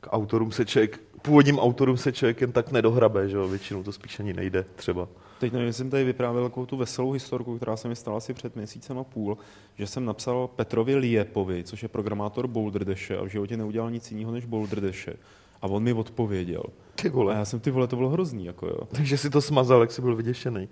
[0.00, 3.48] k autorům se člověk, původním autorům se člověk jen tak nedohrabe, že jo?
[3.48, 5.08] většinou to spíš ani nejde třeba.
[5.40, 8.56] Teď nevím, jsem tady vyprávěl takovou tu veselou historku, která se mi stala asi před
[8.56, 9.38] měsícem a půl,
[9.74, 14.10] že jsem napsal Petrovi Liepovi, což je programátor Boulder Dashe a v životě neudělal nic
[14.10, 15.16] jiného než Boulder Dashe.
[15.62, 16.62] A on mi odpověděl.
[16.94, 17.34] Ty vole.
[17.34, 18.44] A já jsem ty vole, to bylo hrozný.
[18.44, 18.78] Jako jo.
[18.92, 20.68] Takže si to smazal, jak jsi byl vyděšený.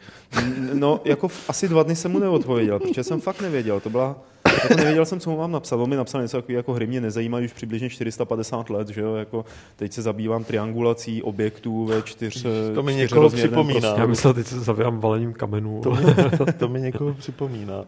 [0.72, 3.81] No, jako v, asi dva dny jsem mu neodpověděl, protože jsem fakt nevěděl.
[3.81, 4.16] To byla,
[4.62, 5.76] jako nevěděl jsem, co mu mám napsat.
[5.76, 9.14] On mi napsal něco takový, jako hry mě nezajímají už přibližně 450 let, že jo?
[9.14, 9.44] Jako,
[9.76, 13.81] teď se zabývám triangulací objektů ve čtyř To mi někoho připomíná.
[13.81, 14.00] Prostě.
[14.00, 15.81] Já myslel, teď se zabývám valením kamenů.
[15.81, 15.96] To,
[16.59, 17.85] to mi někoho připomíná.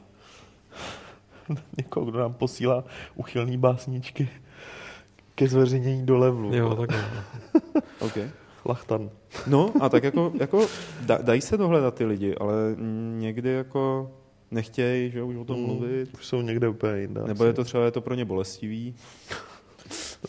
[1.77, 2.85] Někoho, kdo nám posílá
[3.15, 4.29] uchylný básničky
[5.35, 6.55] ke zveřejnění do levelu.
[6.55, 6.91] Jo, tak
[8.01, 8.31] okay.
[8.67, 9.11] Lachtan.
[9.47, 10.67] No a tak jako, jako
[11.01, 12.55] da, dají se dohledat ty lidi, ale
[13.19, 14.11] někdy jako
[14.51, 16.15] nechtějí, že už o tom mm, mluvit.
[16.15, 17.23] Už jsou někde úplně jinde.
[17.27, 18.95] Nebo je to třeba je to pro ně bolestivý.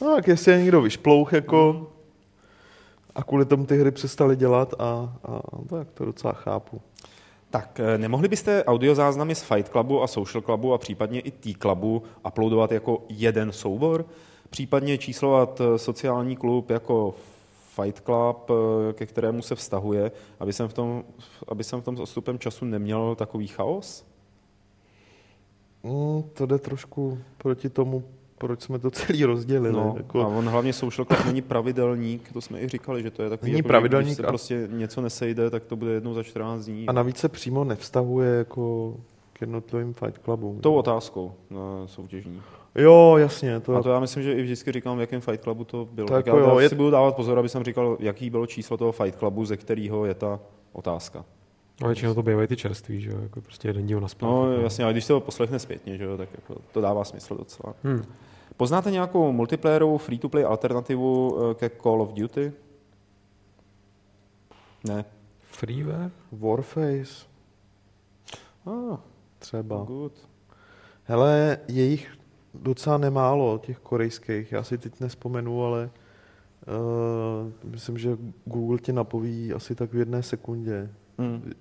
[0.01, 1.85] No tak jestli je někdo vyšplouch jako mm.
[3.15, 6.81] a kvůli tomu ty hry přestali dělat a, a tak to docela chápu.
[7.49, 12.03] Tak eh, nemohli byste audiozáznamy z Fight Clubu a Social Clubu a případně i T-Clubu
[12.27, 14.05] uploadovat jako jeden soubor?
[14.53, 17.15] Případně číslovat eh, sociální klub jako
[17.75, 21.03] Fight Club, eh, ke kterému se vztahuje, aby jsem v tom,
[21.47, 24.05] aby jsem v tom s odstupem času neměl takový chaos?
[25.83, 28.03] Mm, to jde trošku proti tomu,
[28.37, 29.73] proč jsme to celý rozdělili.
[29.73, 30.21] No, jako...
[30.21, 33.51] A on hlavně social club není pravidelník, to jsme i říkali, že to je takový,
[33.51, 34.27] není jako, pravidelník, když se a...
[34.27, 36.87] prostě něco nesejde, tak to bude jednou za 14 dní.
[36.87, 38.95] A navíc se přímo nevztahuje jako
[39.33, 40.59] k jednotlivým fight clubům.
[40.59, 42.41] Tou otázkou na soutěžní.
[42.75, 43.59] Jo, jasně.
[43.59, 43.75] To...
[43.75, 46.07] A to já myslím, že i vždycky říkám, v jakém Fight Clubu to bylo.
[46.07, 46.77] Tak, tak já, jo, já si je...
[46.77, 50.13] budu dávat pozor, aby jsem říkal, jaký bylo číslo toho Fight Clubu, ze kterého je
[50.13, 50.39] ta
[50.71, 51.25] otázka.
[51.83, 54.83] A většinou to bývají ty čerství, že jo, jako prostě jeden díl na No jasně,
[54.83, 57.73] ale když se to poslechne zpětně, že jo, tak jako to dává smysl docela.
[57.83, 58.03] Hmm.
[58.57, 62.53] Poznáte nějakou multiplayerovou free-to-play alternativu eh, ke Call of Duty?
[64.87, 65.05] Ne.
[65.41, 66.11] Freeware?
[66.31, 67.25] Warface.
[68.65, 68.97] Ah,
[69.39, 69.83] třeba.
[69.83, 70.13] Good.
[71.03, 72.11] Hele, jejich
[72.53, 74.51] docela nemálo těch korejských.
[74.51, 75.89] Já si teď nespomenu, ale
[77.63, 80.89] uh, myslím, že Google ti napoví asi tak v jedné sekundě.
[81.17, 81.51] Hmm.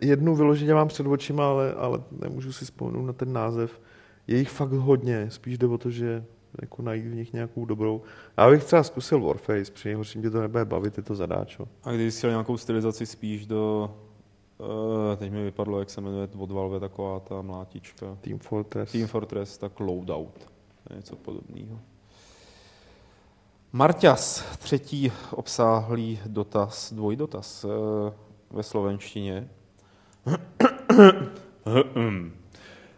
[0.00, 3.80] Jednu vyloženě mám před očima, ale, ale nemůžu si vzpomenout na ten název.
[4.26, 6.24] Je jich fakt hodně, spíš jde o to, že
[6.60, 8.02] jako najít v nich nějakou dobrou.
[8.38, 11.68] Já bych třeba zkusil Warface, při nejhorším tě to nebude bavit, je to zadáčo.
[11.84, 13.90] A kdyby chtěl nějakou stylizaci spíš do
[14.60, 18.16] Uh, teď mi vypadlo, jak se jmenuje od Valve taková ta mlátička.
[18.20, 18.92] Team Fortress.
[18.92, 20.50] Team Fortress, tak Loadout.
[20.96, 21.80] Něco podobného.
[23.72, 27.70] Marťas, třetí obsáhlý dotaz, dvojdotaz uh,
[28.50, 29.48] ve slovenštině.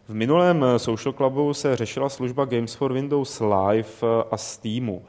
[0.08, 5.02] v minulém Social Clubu se řešila služba Games for Windows Live a Steamu.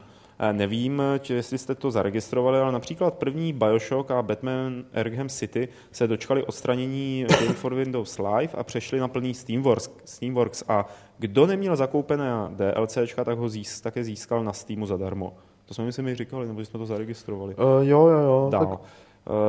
[0.52, 6.06] Nevím, či jestli jste to zaregistrovali, ale například první Bioshock a Batman Arkham City se
[6.06, 10.86] dočkali odstranění Game for Windows Live a přešli na plný Steamworks, Steamworks a
[11.18, 15.34] kdo neměl zakoupené DLCčka, tak ho zís, také získal na Steamu zadarmo.
[15.64, 17.54] To jsme si mi říkali, nebo jsme to zaregistrovali.
[17.54, 18.48] Uh, jo, jo, jo.
[18.50, 18.66] Dál.
[18.66, 18.80] Tak...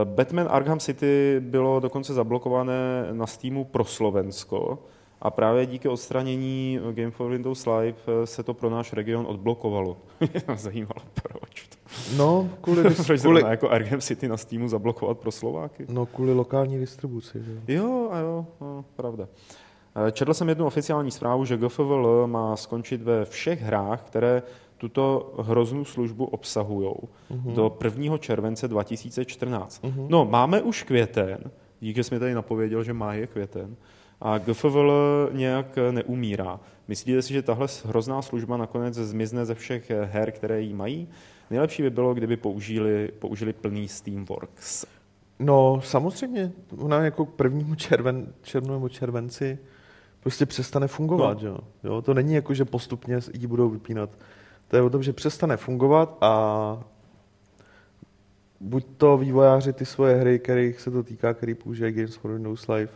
[0.04, 4.80] Batman Arkham City bylo dokonce zablokované na Steamu pro Slovensko
[5.22, 9.98] a právě díky odstranění Game for Windows Live se to pro náš region odblokovalo.
[10.20, 11.70] Mě zajímalo, proč.
[12.18, 12.84] No, kvůli...
[13.06, 13.42] proč kvůli...
[13.48, 15.86] jako Arkham City na Steamu zablokovat pro Slováky?
[15.90, 17.44] No, kvůli lokální distribuci.
[17.44, 17.74] Že?
[17.74, 19.28] Jo, a jo, no, pravda.
[20.12, 24.44] Četl jsem jednu oficiální zprávu, že GFVL má skončit ve všech hrách, které
[24.78, 27.54] tuto hroznou službu obsahují uh-huh.
[27.54, 28.18] do 1.
[28.18, 29.84] července 2014.
[29.84, 30.06] Uh-huh.
[30.10, 33.76] No, máme už květen, díky, že jsi mi tady napověděl, že má je květen,
[34.22, 36.60] a GFVL nějak neumírá.
[36.88, 41.08] Myslíte si, že tahle hrozná služba nakonec zmizne ze všech her, které jí mají?
[41.50, 44.86] Nejlepší by bylo, kdyby použili, použili plný Steamworks.
[45.40, 46.52] No, samozřejmě.
[46.78, 49.60] Ona jako k prvnímu červen, červnu červenci
[50.20, 51.42] prostě přestane fungovat.
[51.42, 51.50] No.
[51.50, 51.58] Jo?
[51.84, 52.02] Jo?
[52.02, 54.10] To není jako, že postupně ji budou vypínat.
[54.68, 56.84] To je o tom, že přestane fungovat a
[58.60, 62.68] buď to vývojáři ty svoje hry, kterých se to týká, který používají Games for Windows
[62.68, 62.92] Live,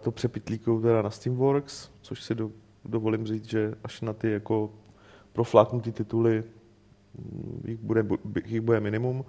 [0.00, 2.50] to přepitlíkují teda na Steamworks, což si do,
[2.84, 4.70] dovolím říct, že až na ty jako
[5.32, 6.44] profláknutý tituly
[7.18, 8.04] mm, jich bude,
[8.44, 9.24] jich bude minimum.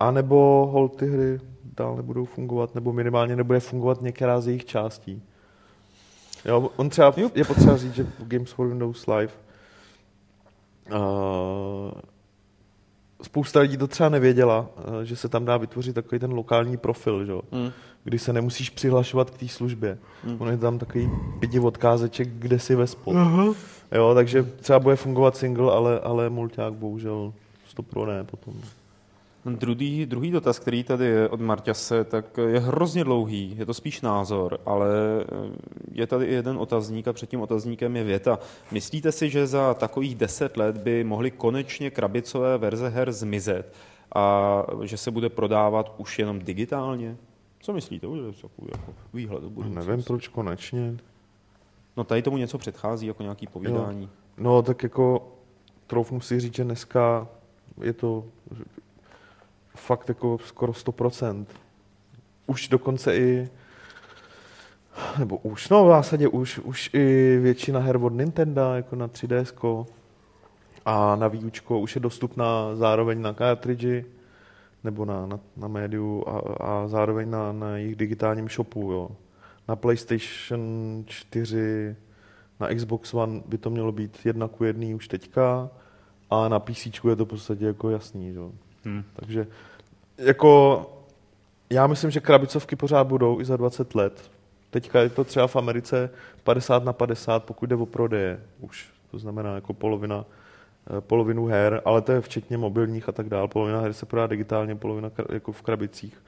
[0.00, 1.40] A nebo hol ty hry
[1.76, 5.22] dál nebudou fungovat, nebo minimálně nebude fungovat některá z jejich částí.
[6.44, 9.32] Jo, on třeba, je potřeba říct, že Games for Windows Live
[10.92, 12.00] uh,
[13.22, 17.24] spousta lidí to třeba nevěděla, uh, že se tam dá vytvořit takový ten lokální profil,
[17.24, 17.32] že?
[17.32, 17.72] Mm.
[18.04, 19.98] kdy se nemusíš přihlašovat k té službě.
[20.24, 20.36] Mm.
[20.38, 23.16] On je tam takový pěti odkázeček, kde si ve spod.
[23.16, 23.54] Uh-huh.
[23.92, 27.32] Jo, takže třeba bude fungovat single, ale, ale mulťák bohužel
[27.68, 28.54] 100 pro ne potom.
[29.44, 34.00] Druhý, druhý dotaz, který tady je od Marťase, tak je hrozně dlouhý, je to spíš
[34.00, 34.88] názor, ale
[35.22, 35.56] eh,
[35.92, 38.38] je tady i jeden otazník a před tím otazníkem je věta.
[38.72, 43.74] Myslíte si, že za takových deset let by mohly konečně krabicové verze her zmizet
[44.14, 47.16] a že se bude prodávat už jenom digitálně?
[47.60, 48.06] Co myslíte?
[48.06, 49.90] Už je takový jako výhled do budoucnosti.
[49.90, 50.96] Nevím, proč konečně.
[51.96, 54.02] No tady tomu něco předchází, jako nějaký povídání.
[54.02, 54.08] Jo.
[54.38, 55.32] No tak jako
[55.86, 57.28] troufnu si říct, že dneska
[57.82, 58.24] je to
[59.80, 61.46] fakt jako skoro 100%.
[62.46, 63.48] Už dokonce i
[65.18, 69.86] nebo už, no v zásadě už, už i většina her od Nintendo, jako na 3DS
[70.84, 74.04] a na výučko už je dostupná zároveň na cartridge
[74.84, 78.92] nebo na, na, na médiu a, a zároveň na, na jejich digitálním shopu.
[78.92, 79.10] Jo.
[79.68, 80.60] Na PlayStation
[81.06, 81.96] 4,
[82.60, 85.70] na Xbox One by to mělo být jedna ku jedný už teďka
[86.30, 88.34] a na PC je to v podstatě jako jasný.
[88.34, 88.52] Jo.
[88.84, 89.04] Hmm.
[89.12, 89.46] Takže
[90.20, 90.86] jako
[91.70, 94.30] já myslím, že krabicovky pořád budou i za 20 let.
[94.70, 96.10] Teďka je to třeba v Americe
[96.44, 98.88] 50 na 50, pokud jde o prodeje už.
[99.10, 100.24] To znamená jako polovina,
[100.96, 103.48] eh, polovinu her, ale to je včetně mobilních a tak dále.
[103.48, 106.22] Polovina her se prodá digitálně, polovina jako v krabicích.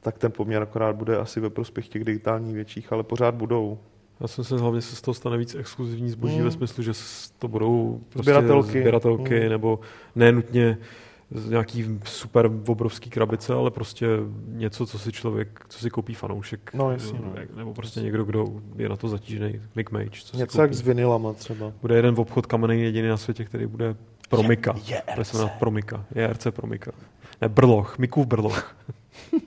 [0.00, 3.78] Tak ten poměr akorát bude asi ve prospěch těch digitálních větších, ale pořád budou.
[4.20, 6.44] Já jsem se hlavně se z toho stane víc exkluzivní zboží mm.
[6.44, 6.92] ve smyslu, že
[7.38, 9.48] to budou prostě sběratelky, sběratelky mm.
[9.48, 9.80] nebo
[10.14, 10.78] nenutně
[11.48, 14.06] nějaký super obrovský krabice, ale prostě
[14.46, 16.70] něco, co si člověk, co si koupí fanoušek.
[16.74, 17.34] No, jasně, no.
[17.56, 20.10] Nebo prostě někdo, kdo je na to zatížený, Mick Mage.
[20.10, 21.72] Co něco jak s vinilama třeba.
[21.80, 23.96] Bude jeden obchod kamenný jediný na světě, který bude
[24.28, 24.74] Promika.
[24.86, 26.04] Je, je se Promika.
[26.14, 26.92] JRC Promika.
[27.40, 27.98] Ne, Brloch.
[27.98, 28.76] Mikův Brloch.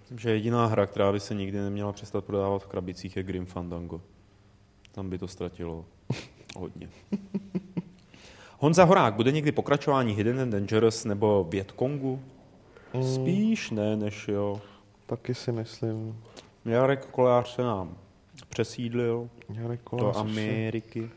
[0.00, 3.46] Myslím, že jediná hra, která by se nikdy neměla přestat prodávat v krabicích, je Grim
[3.46, 4.00] Fandango.
[4.92, 5.84] Tam by to ztratilo
[6.56, 6.88] hodně.
[8.60, 12.20] Honza Horák, bude někdy pokračování Hidden and Dangerous nebo Vietkongu?
[12.94, 13.14] Mm.
[13.14, 14.60] Spíš ne, než jo.
[15.06, 16.20] Taky si myslím.
[16.64, 17.96] Jarek Kolář se nám
[18.48, 21.10] přesídlil Jarek Kolář do Ameriky.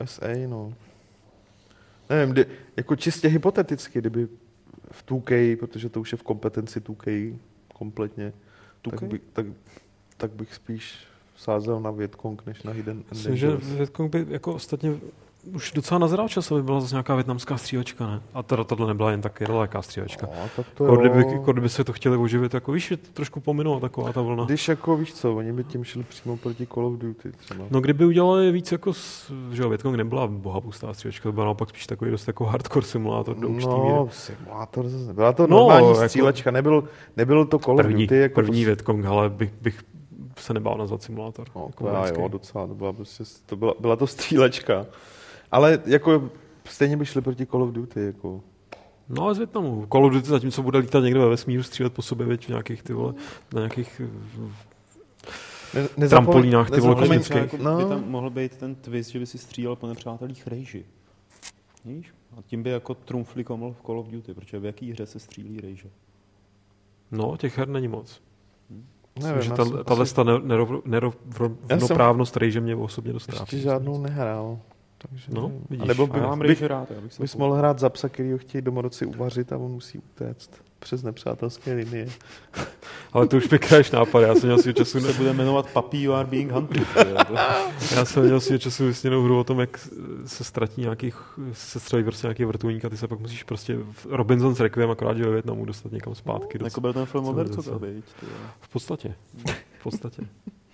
[0.00, 0.74] USA, no.
[2.10, 4.28] Nevím, kdy, jako čistě hypoteticky, kdyby
[4.90, 7.36] v 2K, protože to už je v kompetenci 2K
[7.74, 8.32] kompletně,
[8.84, 8.90] 2K?
[8.90, 9.46] Tak, by, tak,
[10.16, 10.98] tak bych spíš
[11.36, 15.00] sázel na Vietkong, než na Hidden Myslím, že Vietkong by jako ostatně
[15.54, 18.20] už docela nazrál čas, aby byla zase nějaká větnamská střílečka, ne?
[18.34, 20.26] A teda tohle nebyla jen tak daleká střílečka.
[20.26, 23.40] No, tak to jako kdyby, jako kdyby se to chtěli oživit, jako víš, to trošku
[23.40, 24.44] pominulo taková ta vlna.
[24.44, 27.64] Když jako víš co, oni by tím šli přímo proti Call of Duty třeba.
[27.70, 28.92] No kdyby udělali víc jako,
[29.52, 33.36] že jo, Větkong nebyla bohabustá střílečka, to byla naopak spíš takový dost jako hardcore simulátor
[33.36, 34.10] do No, míry.
[34.10, 36.84] simulátor zase, byla to no, normální jako střílečka, nebyl,
[37.16, 38.16] nebyl to Call první, of Duty.
[38.20, 38.66] Jako první to...
[38.66, 39.80] Větkong, ale bych, bych
[40.38, 41.46] se nebál nazvat simulátor.
[41.56, 41.68] No,
[42.06, 44.86] jako jo, docela, to byla, prostě, to byla, byla to střílečka.
[45.50, 46.30] Ale jako
[46.64, 48.00] stejně by šli proti Call of Duty.
[48.00, 48.40] Jako.
[49.08, 49.86] No ale z Větnamu.
[49.92, 52.82] Call of Duty zatímco bude lítat někde ve vesmíru, střílet po sobě, věď v nějakých,
[52.82, 53.14] ty vole,
[53.54, 54.02] na nějakých
[55.96, 57.36] ne, trampolínách, ty vole, kosmických.
[57.36, 57.76] Jako, no.
[57.76, 60.84] by tam mohl být ten twist, že by si střílel po nepřátelích rejži.
[61.84, 62.14] Víš?
[62.38, 65.18] A tím by jako trumfli komol v Call of Duty, protože v jaký hře se
[65.18, 65.88] střílí rejže?
[67.10, 68.20] No, těch her není moc.
[69.22, 69.50] Nevím, že
[69.84, 70.14] tahle asi...
[70.84, 73.40] nerovnoprávnost rejže mě osobně dostává.
[73.40, 74.58] Ještě žádnou nehrál.
[74.98, 75.82] Takže no, vidíš.
[75.82, 76.90] A nebo by, mám bych, rád.
[76.90, 79.98] Já bych bys mohl hrát za psa, který ho chtějí domorodci uvařit a on musí
[79.98, 82.08] utéct přes nepřátelské linie.
[83.12, 85.00] Ale to už pěknáš nápad, já jsem měl si času...
[85.00, 86.86] Se bude jmenovat Puppy You Are Being Hunted.
[87.96, 89.88] já jsem měl si času vysněnou hru o tom, jak
[90.26, 91.12] se ztratí nějaký,
[91.52, 95.16] se střelí prostě nějaký vrtulník a ty se pak musíš prostě v Robinson's Requiem akorát,
[95.16, 96.58] ve Větnamu dostat někam zpátky.
[96.58, 97.32] No, jako byl ten film o
[98.60, 99.14] V podstatě.
[99.78, 100.22] V podstatě.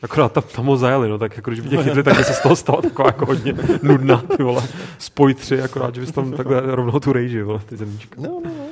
[0.03, 2.33] Akorát tam, tam ho zajeli, no, tak jako když by tě chytli, tak by se
[2.33, 4.63] z toho stalo taková jako hodně nudná, ty vole,
[4.99, 8.21] spoj tři, akorát, že bys tam takhle rovnou tu rejži, vole, ty zemíčka.
[8.21, 8.65] No, no, no.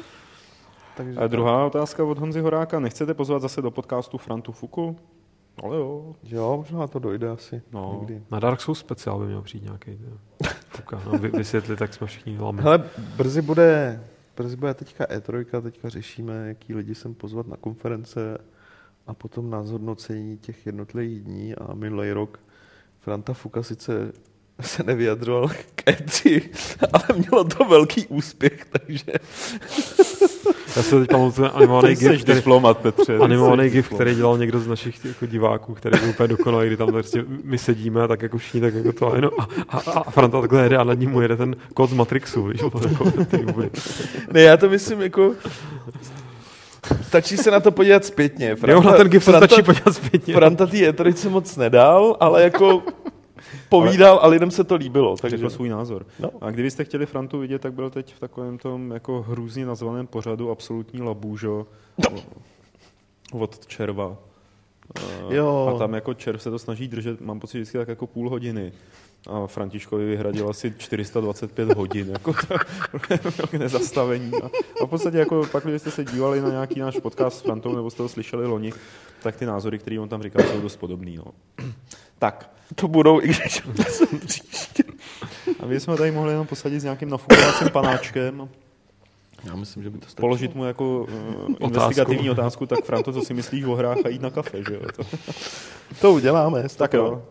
[0.96, 2.80] Takže a druhá otázka od Honzy Horáka.
[2.80, 4.96] Nechcete pozvat zase do podcastu Frantu Fuku?
[5.62, 6.14] Ale jo.
[6.22, 7.62] Jo, možná to dojde asi.
[7.72, 8.22] No, někdy.
[8.30, 9.98] Na Dark Souls speciál by měl přijít nějaký.
[10.68, 12.62] Fuka, no, vysvětlit, tak jsme všichni lamy.
[12.62, 12.84] Hele,
[13.16, 14.00] brzy bude,
[14.36, 18.38] brzy bude teďka E3, teďka řešíme, jaký lidi sem pozvat na konference
[19.10, 22.38] a potom na zhodnocení těch jednotlivých dní a minulý rok
[23.00, 24.12] Franta Fuka sice
[24.60, 26.42] se nevyjadřoval k E3,
[26.92, 29.04] ale mělo to velký úspěch, takže...
[30.76, 34.66] Já se teď pamatuju animovaný gif, který, diplomat, Petře, animovaný gif, který dělal někdo z
[34.66, 38.38] našich jako diváků, který byl úplně dokonalý, kdy tam prostě my sedíme a tak jako
[38.38, 41.20] všichni tak jako to a, a, a, a Franta takhle jede a nad ním mu
[41.20, 42.80] jede ten kód z Matrixu, víš, jako,
[44.32, 45.34] Ne, já to myslím jako
[47.02, 48.56] Stačí se na to podívat zpětně.
[48.56, 50.34] Franta, jo, na ten gif se stačí podívat zpětně.
[50.34, 52.82] Franta tý se moc nedal, ale jako
[53.68, 55.16] povídal ale, a lidem se to líbilo.
[55.16, 56.06] Takže řekl svůj názor.
[56.20, 56.30] No.
[56.40, 60.50] A kdybyste chtěli Frantu vidět, tak byl teď v takovém tom jako hrůzně nazvaném pořadu
[60.50, 61.66] Absolutní labůžo
[61.98, 62.18] no.
[63.32, 64.16] od červa.
[65.28, 65.72] Jo.
[65.74, 68.72] A tam jako červ se to snaží držet, mám pocit, vždycky tak jako půl hodiny
[69.26, 72.32] a Františkovi vyhradil asi 425 hodin jako
[73.50, 74.32] k nezastavení.
[74.42, 74.46] A,
[74.82, 77.76] a v podstatě jako pak, když jste se dívali na nějaký náš podcast s Frantou,
[77.76, 78.72] nebo jste ho slyšeli loni,
[79.22, 81.16] tak ty názory, které on tam říkal, jsou dost podobný.
[81.16, 81.24] No.
[82.18, 82.50] Tak.
[82.74, 83.62] To budou, i když
[84.26, 84.82] příště.
[85.60, 88.48] A my jsme tady mohli jenom posadit s nějakým nafukovacím panáčkem.
[89.44, 90.20] Já myslím, že by to stačilo.
[90.20, 94.22] Položit mu jako uh, investigativní otázku, tak Franto, co si myslíš o hrách a jít
[94.22, 94.80] na kafe, že jo?
[94.96, 95.02] To,
[96.00, 96.68] to uděláme.
[96.76, 97.22] Tak jo.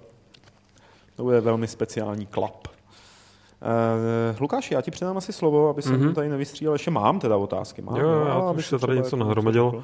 [1.20, 2.68] To bude velmi speciální klap.
[2.68, 6.14] Uh, Lukáši, já ti předám asi slovo, aby jsem mm-hmm.
[6.14, 6.76] tady nevystřílel.
[6.76, 7.82] Ještě mám teda otázky.
[7.82, 9.84] Mám, jo, jo, já už se tady něco nahromadilo.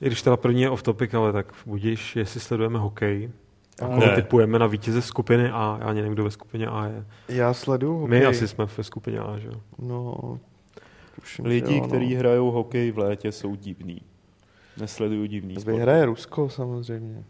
[0.00, 3.30] I když teda první je off topic, ale tak budíš, jestli sledujeme hokej.
[3.82, 5.78] A koho typujeme na vítěze skupiny A?
[5.80, 7.04] Já ani nevím, kdo ve skupině A je.
[7.28, 8.20] Já sleduju hokej.
[8.20, 9.60] My asi jsme ve skupině A, že jo?
[9.78, 10.38] No,
[11.14, 11.88] tuším, Lidi, no.
[11.88, 14.00] kteří hrajou hokej v létě, jsou divní.
[14.80, 15.78] Nesleduju divný sport.
[15.78, 17.24] hraje Rusko samozřejmě.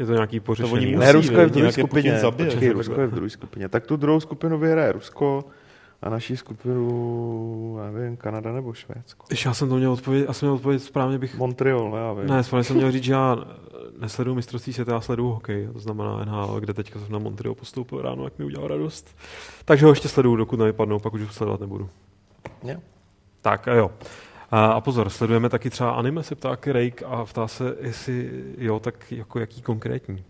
[0.00, 0.96] Je to nějaký pořešení?
[0.96, 2.20] ne, Rusko je v druhé skupině.
[2.36, 3.68] Počkej, Rusko je v druhé skupině.
[3.68, 5.44] Tak tu druhou skupinu vyhraje Rusko
[6.02, 9.26] a naší skupinu, nevím, Kanada nebo Švédsko.
[9.28, 11.38] Když já jsem to měl odpovědět, já jsem měl odpovědět správně bych...
[11.38, 12.26] Montreal, ne, já vím.
[12.26, 13.38] Ne, správně jsem měl říct, že já
[14.00, 18.02] nesleduju mistrovství světa, já sleduju hokej, to znamená NHL, kde teďka jsem na Montreal postoupil
[18.02, 19.16] ráno, jak mi udělal radost.
[19.64, 21.88] Takže ho ještě sleduju, dokud nevypadnou, pak už ho sledovat nebudu.
[22.64, 22.80] Yeah.
[23.42, 23.90] Tak a jo.
[24.50, 29.12] A pozor, sledujeme taky třeba anime, se ptá Rake a ptá se, jestli jo, tak
[29.12, 30.24] jako jaký konkrétní.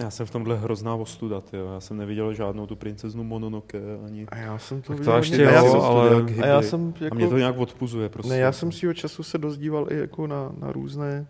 [0.00, 1.72] Já jsem v tomhle hrozná ostuda, jo.
[1.74, 4.26] Já jsem neviděl žádnou tu princeznu Mononoke ani...
[4.28, 6.24] A já jsem to, to ještě jo, ale...
[6.42, 7.14] A, já jsem jako...
[7.14, 8.32] a mě to nějak odpuzuje, prostě.
[8.32, 11.26] Ne, já jsem svýho času se dozdíval i jako na, na různé...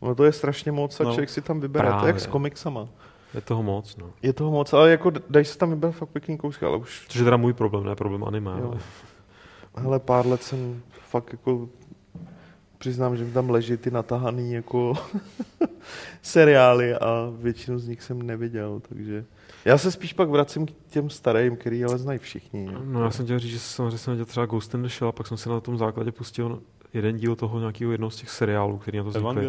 [0.00, 2.00] Ono to je strašně moc a no, člověk si tam vybere, právě.
[2.00, 2.88] to jak s komiksama.
[3.34, 4.10] Je toho moc, no.
[4.22, 7.04] Je toho moc, ale jako dají se tam vybrat fakt pěkný kousky, ale už...
[7.08, 8.78] Což je teda můj problém, ne problém anime, ale...
[9.76, 11.68] Hele, pár let jsem fakt jako
[12.78, 14.94] přiznám, že tam leží ty natahaný jako
[16.22, 19.24] seriály a většinu z nich jsem neviděl, takže
[19.64, 22.68] já se spíš pak vracím k těm starým, který ale znají všichni.
[22.84, 25.08] No já jsem chtěl říct, že jsem, že jsem viděl třeba Ghost in the Shell
[25.08, 26.62] a pak jsem si na tom základě pustil
[26.94, 29.46] jeden díl toho nějakého jednoho z těch seriálů, který na to vznikly.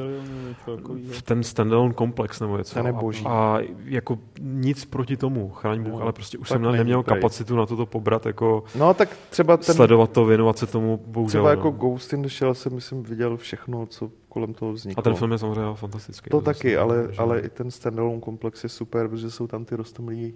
[1.23, 2.73] Ten standalone komplex nebo něco.
[2.73, 3.25] Ten je boží.
[3.25, 7.17] A, a, jako nic proti tomu, chraň Bůh, no, ale prostě už jsem neměl prej.
[7.17, 11.41] kapacitu na toto pobrat, jako no, tak třeba ten, sledovat to, věnovat se tomu, bohužel.
[11.41, 11.71] Třeba jako no.
[11.71, 15.01] Ghost in the Shell jsem, myslím, viděl všechno, co kolem toho vzniklo.
[15.01, 16.29] A ten film je samozřejmě fantastický.
[16.29, 19.75] To, to taky, ale, ale i ten standalone komplex je super, protože jsou tam ty
[19.75, 20.33] rostomlí,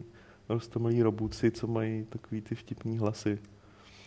[0.50, 3.40] rostomlí robůci, co mají takový ty vtipní hlasy.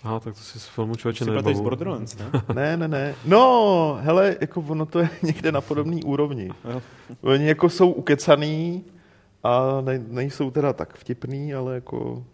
[0.05, 1.55] Aha, tak to si z filmu člověče nebavu.
[1.55, 2.31] z Borderlands, ne?
[2.55, 3.15] ne, ne, ne.
[3.25, 6.51] No, hele, jako ono to je někde na podobné úrovni.
[7.21, 8.85] Oni jako jsou ukecaný
[9.43, 12.25] a ne, nejsou teda tak vtipný, ale jako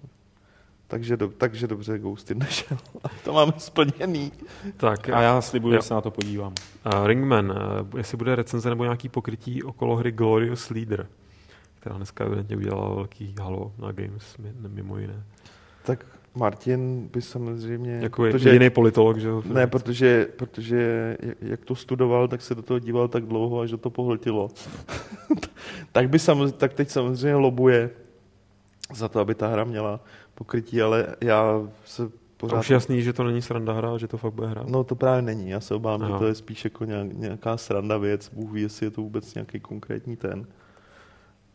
[0.88, 2.46] takže, do, takže dobře, Ghost in
[3.24, 4.32] to máme splněný.
[4.76, 6.52] Tak, a já slibuju, že se na to podívám.
[6.86, 11.06] Uh, Ringman, uh, jestli bude recenze nebo nějaký pokrytí okolo hry Glorious Leader,
[11.80, 14.36] která dneska evidentně udělala velký halo na Games,
[14.68, 15.22] mimo jiné.
[15.82, 16.04] Tak
[16.36, 17.98] Martin by samozřejmě...
[18.02, 22.78] Jako protože, jiný politolog, že Ne, protože, protože jak to studoval, tak se do toho
[22.78, 24.50] díval tak dlouho, až to pohltilo.
[25.92, 27.90] tak, by samozřejmě, tak teď samozřejmě lobuje
[28.94, 30.00] za to, aby ta hra měla
[30.34, 32.56] pokrytí, ale já se pořád...
[32.56, 34.68] A už jasný, že to není sranda hra, že to fakt bude hrát.
[34.68, 38.30] No to právě není, já se obávám, že to je spíš jako nějaká sranda věc,
[38.34, 40.46] Bůh ví, jestli je to vůbec nějaký konkrétní ten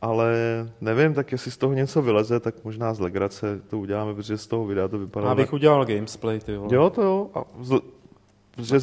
[0.02, 0.34] ale
[0.82, 4.48] nevím, tak jestli z toho něco vyleze, tak možná z legrace to uděláme, protože z
[4.48, 5.28] toho videa to vypadá...
[5.28, 6.76] Já bych udělal gamesplay, ty vole.
[6.76, 7.30] Jo, to jo.
[7.34, 7.82] A z...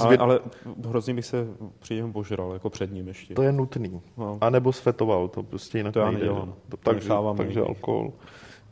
[0.01, 0.41] Ale, ale
[0.89, 1.47] hrozně bych se
[1.79, 3.35] při něm božral, jako před ním ještě.
[3.35, 4.01] To je nutný.
[4.17, 4.39] No.
[4.41, 6.55] A nebo svetoval, to prostě jinak To já nedělám.
[6.69, 8.13] To, takže, takže alkohol.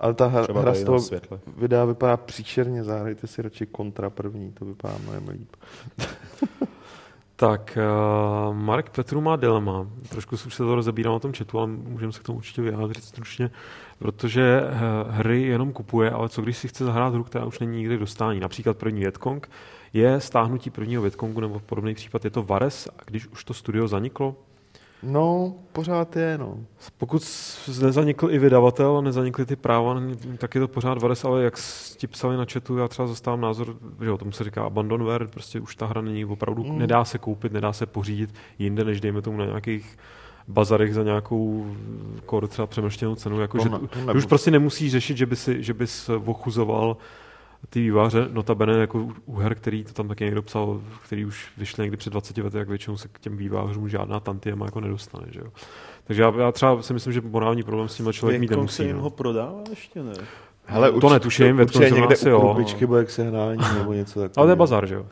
[0.01, 0.99] Ale ta hra, hra z toho
[1.57, 5.57] videa vypadá příčerně, zahrajte si radši kontra první, to vypadá mnohem líp.
[7.39, 7.79] Tak,
[8.49, 9.87] uh, Mark Petru má dilema.
[10.09, 13.05] Trošku už se to rozebírám na tom chatu, ale můžeme se k tomu určitě vyjádřit
[13.05, 13.51] stručně,
[13.99, 17.77] protože uh, hry jenom kupuje, ale co když si chce zahrát hru, která už není
[17.77, 18.41] nikdy dostání.
[18.41, 19.51] Například první Vietkong
[19.93, 23.89] je stáhnutí prvního Vietkongu, nebo podobný případ je to Vares, a když už to studio
[23.89, 24.37] zaniklo,
[25.07, 26.59] No, pořád je, no.
[26.99, 27.23] Pokud
[27.83, 30.03] nezanikl i vydavatel, nezanikly ty práva,
[30.39, 31.55] tak je to pořád Vares, ale jak
[31.97, 35.61] ti psali na chatu, já třeba zastávám názor, že o tom se říká abandonware, prostě
[35.61, 36.79] už ta hra není opravdu, mm.
[36.79, 39.99] nedá se koupit, nedá se pořídit jinde, než dejme tomu na nějakých
[40.49, 41.67] bazarech za nějakou
[42.27, 45.63] kor třeba přemrštěnou cenu, jako, to že, ne, už prostě nemusíš řešit, že, by si,
[45.63, 46.97] že bys ochuzoval
[47.71, 51.83] ty výváře, notabene jako u her, který to tam taky někdo psal, který už vyšly
[51.83, 55.27] někdy před 20 lety, jak většinou se k těm vývářům žádná tantiema jako nedostane.
[55.31, 55.47] Že jo?
[56.05, 58.83] Takže já, já, třeba si myslím, že morální problém s tím člověk mít nemusí.
[58.83, 59.03] Větkon no.
[59.03, 60.13] ho prodává ještě ne?
[60.65, 64.33] Hele, to netuším, určitě někde asi, u klubičky bude k sehnání nebo něco takového.
[64.37, 65.07] Ale to je bazar, že jo?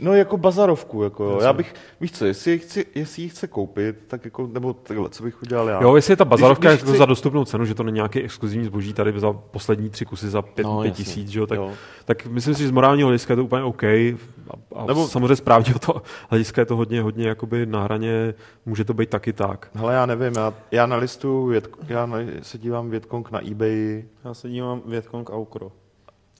[0.00, 3.96] No jako bazarovku, jako Já bych, víš co, jestli ji, chci, jestli ji chce koupit,
[4.06, 5.82] tak jako, nebo takhle, co bych udělal já.
[5.82, 6.98] Jo, jestli je ta bazarovka když, když chci...
[6.98, 10.42] za dostupnou cenu, že to není nějaký exkluzivní zboží tady za poslední tři kusy za
[10.42, 11.72] pět, no, pět tisíc, že jo, tak, jo.
[12.04, 13.82] tak myslím si, že z morálního hlediska je to úplně OK.
[13.84, 14.16] A,
[14.74, 15.08] a nebo...
[15.08, 18.34] samozřejmě správně to hlediska je to hodně, hodně jakoby na hraně,
[18.66, 19.70] může to být taky tak.
[19.74, 21.52] Hele, já nevím, já, já na listu,
[21.88, 24.04] já na, se dívám Vietkong na eBay.
[24.24, 25.72] Já se dívám Vietkong Aukro.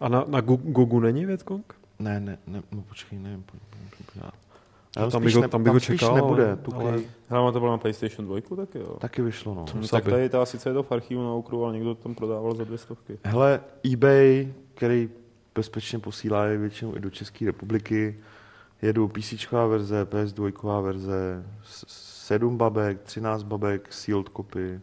[0.01, 1.75] A na, na Gogu není Vietkong?
[1.99, 3.45] Ne, ne, ne, no počkej, nevím.
[4.17, 4.31] Já,
[4.97, 6.59] já tam, bych ho, tam bych ho čekal, nebude.
[6.75, 7.01] Ale...
[7.29, 8.97] Hele, to bylo na PlayStation 2 taky, jo.
[9.01, 9.65] Taky vyšlo, no.
[9.75, 12.55] no tak tady ta sice je to v archivu na okru, ale někdo tam prodával
[12.55, 13.19] za dvě stovky.
[13.25, 13.61] Hele,
[13.93, 15.11] eBay, který
[15.55, 18.19] bezpečně posílá je většinou i do České republiky,
[18.83, 24.81] jedu PC verze, PS2 verze, 7 babek, 13 babek, sealed copy,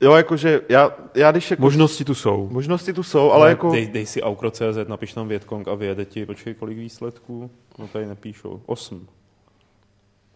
[0.00, 1.62] Jo, jakože já, já když jako...
[1.62, 2.48] Možnosti tu jsou.
[2.52, 3.70] Možnosti tu jsou, ale, ale jako...
[3.70, 7.50] Dej, dej si Aukro.cz, napiš tam Vietkong a vyjede ti, počkej, kolik výsledků?
[7.78, 8.62] No tady nepíšou.
[8.66, 9.08] Osm.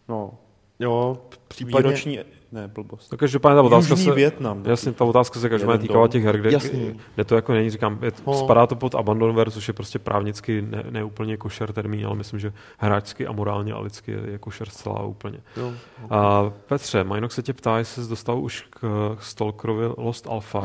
[0.07, 0.33] No.
[0.79, 1.89] Jo, případně...
[1.89, 2.19] Výroční
[2.51, 3.11] ne, blbost.
[3.11, 4.11] No každopádně ta otázka Južní se...
[4.11, 4.65] Vietnam.
[4.65, 6.57] Jasně, ta otázka se každopádně týkala těch her, kde,
[7.15, 8.43] kde to jako není, říkám, je, oh.
[8.43, 12.39] spadá to pod Abandonware, což je prostě právnicky ne, ne úplně košer termín, ale myslím,
[12.39, 15.39] že hráčsky a morálně a lidsky je, je košer zcela úplně.
[15.57, 15.73] Jo,
[16.03, 16.17] okay.
[16.19, 20.63] a Petře, Majnok se tě ptá, jestli jsi dostal už k Stalkerovi Lost Alpha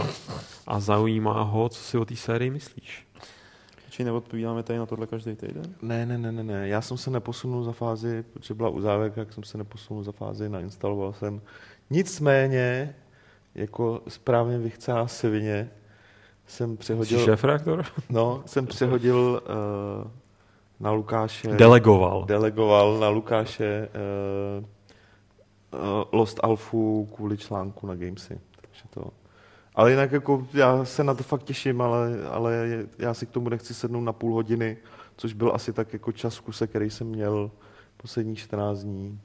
[0.67, 3.07] a zaujímá ho, co si o té sérii myslíš?
[3.91, 5.75] Či neodpovídáme tady na tohle každý týden?
[5.83, 6.69] Ne, ne, ne, ne, ne.
[6.69, 10.49] Já jsem se neposunul za fázi, protože byla uzávek, jak jsem se neposunul za fázi,
[10.49, 11.41] nainstaloval jsem
[11.91, 12.95] Nicméně,
[13.55, 15.71] jako správně vychcá svině,
[16.47, 17.19] jsem přehodil...
[17.19, 17.85] Jsi šéf-reaktor?
[18.11, 19.43] No, jsem přehodil
[20.05, 20.11] uh,
[20.81, 21.49] na Lukáše...
[21.49, 22.25] Delegoval.
[22.25, 23.89] Delegoval na Lukáše
[24.61, 24.65] uh,
[25.81, 28.41] uh, Lost Alphu kvůli článku na Gamesy.
[28.61, 29.11] Takže to...
[29.75, 32.69] Ale jinak jako já se na to fakt těším, ale, ale
[32.99, 34.77] já si k tomu nechci sednout na půl hodiny,
[35.17, 37.51] což byl asi tak jako čas kuse, který jsem měl
[37.97, 39.21] poslední 14 dní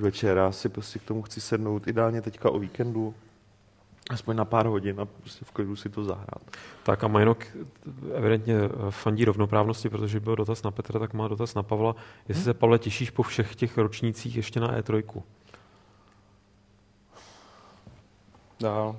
[0.00, 0.36] večer.
[0.36, 3.14] Já si prostě k tomu chci sednout, ideálně teďka o víkendu,
[4.10, 6.42] aspoň na pár hodin a prostě v klidu si to zahrát.
[6.82, 7.46] Tak a Majnok
[8.14, 8.54] evidentně
[8.90, 11.96] fandí rovnoprávnosti, protože byl dotaz na Petra, tak má dotaz na Pavla.
[12.28, 12.44] Jestli hmm.
[12.44, 15.22] se, Pavle, těšíš po všech těch ročnících ještě na E3?
[18.60, 18.96] Dál.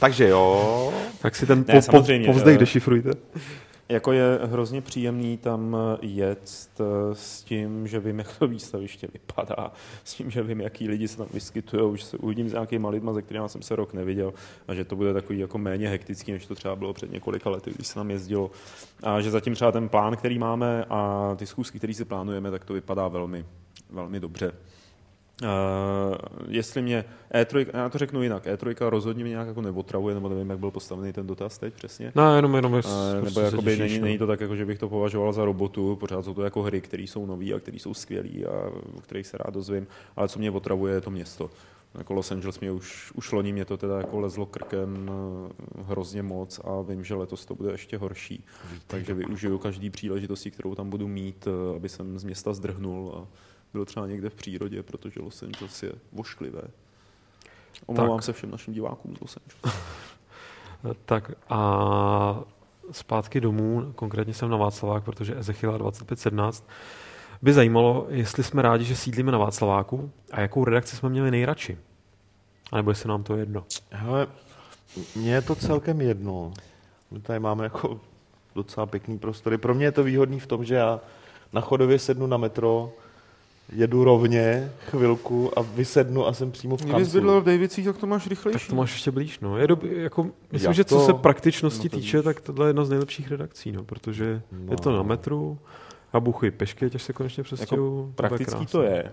[0.00, 0.92] Takže jo.
[1.22, 3.10] Tak si ten ne, po, po, povzdech eh, dešifrujte
[3.90, 6.84] jako je hrozně příjemný tam jet eh,
[7.14, 9.72] s tím, že vím, jak to výstaviště vypadá,
[10.04, 13.14] s tím, že vím, jaký lidi se tam vyskytují, už se uvidím s nějakýma lidma,
[13.14, 14.34] se kterými jsem se rok neviděl
[14.68, 17.70] a že to bude takový jako méně hektický, než to třeba bylo před několika lety,
[17.74, 18.50] když se tam jezdilo.
[19.02, 22.64] A že zatím třeba ten plán, který máme a ty schůzky, které si plánujeme, tak
[22.64, 23.44] to vypadá velmi,
[23.90, 24.52] velmi dobře.
[25.42, 25.48] Uh,
[26.48, 30.50] jestli mě E3, já to řeknu jinak, E3 rozhodně mě nějak jako neotravuje, nebo nevím,
[30.50, 32.12] jak byl postavený ten dotaz teď přesně.
[32.14, 32.80] No, jenom, jenom uh,
[33.24, 36.34] nebo jakoby není, není, to tak, jako, že bych to považoval za robotu, pořád jsou
[36.34, 39.54] to jako hry, které jsou nové a které jsou skvělé a o kterých se rád
[39.54, 39.86] dozvím,
[40.16, 41.50] ale co mě otravuje, je to město.
[41.98, 46.22] Jako Los Angeles mě už, už loni mě to teda jako lezlo krkem eh, hrozně
[46.22, 48.44] moc a vím, že letos to bude ještě horší.
[48.86, 53.26] Takže využiju každý příležitosti, kterou tam budu mít, aby jsem z města zdrhnul a
[53.72, 56.62] byl třeba někde v přírodě, protože Los Angeles je vošklivé.
[57.86, 58.24] Omlouvám tak.
[58.24, 59.80] se všem našim divákům z Los Angeles.
[61.04, 62.40] tak a
[62.90, 66.68] zpátky domů, konkrétně jsem na Václavák, protože Ezechiela 2517
[67.42, 71.78] by zajímalo, jestli jsme rádi, že sídlíme na Václaváku a jakou redakci jsme měli nejradši.
[72.72, 73.64] A nebo jestli nám to jedno.
[73.90, 74.26] Hele,
[75.16, 76.52] mně je to celkem jedno.
[77.10, 78.00] My tady máme jako
[78.54, 79.58] docela pěkný prostory.
[79.58, 81.00] Pro mě je to výhodný v tom, že já
[81.52, 82.92] na chodově sednu na metro,
[83.72, 86.96] jedu rovně chvilku a vysednu a jsem přímo v kanclu.
[86.96, 88.58] Kdyby bydlel v Davicích, tak to máš rychlejší.
[88.58, 89.58] Tak to máš ještě blíž, no.
[89.58, 91.06] Je dob, jako, myslím, Jak že co to?
[91.06, 94.72] se praktičnosti no týče, tak tohle je jedna z nejlepších redakcí, no, protože no.
[94.72, 95.58] je to na metru,
[96.12, 98.06] a buchy pešky, až se konečně přestěhu.
[98.06, 99.12] Jako praktický to je,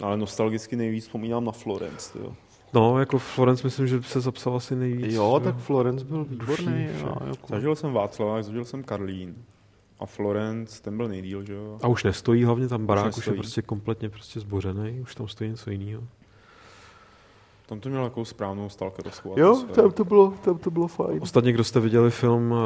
[0.00, 2.12] ale nostalgicky nejvíc vzpomínám na Florence.
[2.12, 2.32] Tyjo.
[2.74, 5.14] No, jako Florence myslím, že se zapsal asi nejvíc.
[5.14, 6.88] Jo, tak Florence byl výborný.
[7.26, 7.46] jako...
[7.48, 9.34] Zažil jsem Václavák, zažil jsem Karlín.
[10.00, 11.78] A Florence, ten byl nejdíl, že jo?
[11.82, 15.28] A už nestojí, hlavně tam barák už, už je prostě kompletně prostě zbořený, už tam
[15.28, 16.02] stojí něco jiného.
[17.66, 21.18] Tam to měl takovou správnou stalkerovskou Jo, tam to, bylo, tam to bylo fajn.
[21.22, 22.58] Ostatně, kdo jste viděli film uh,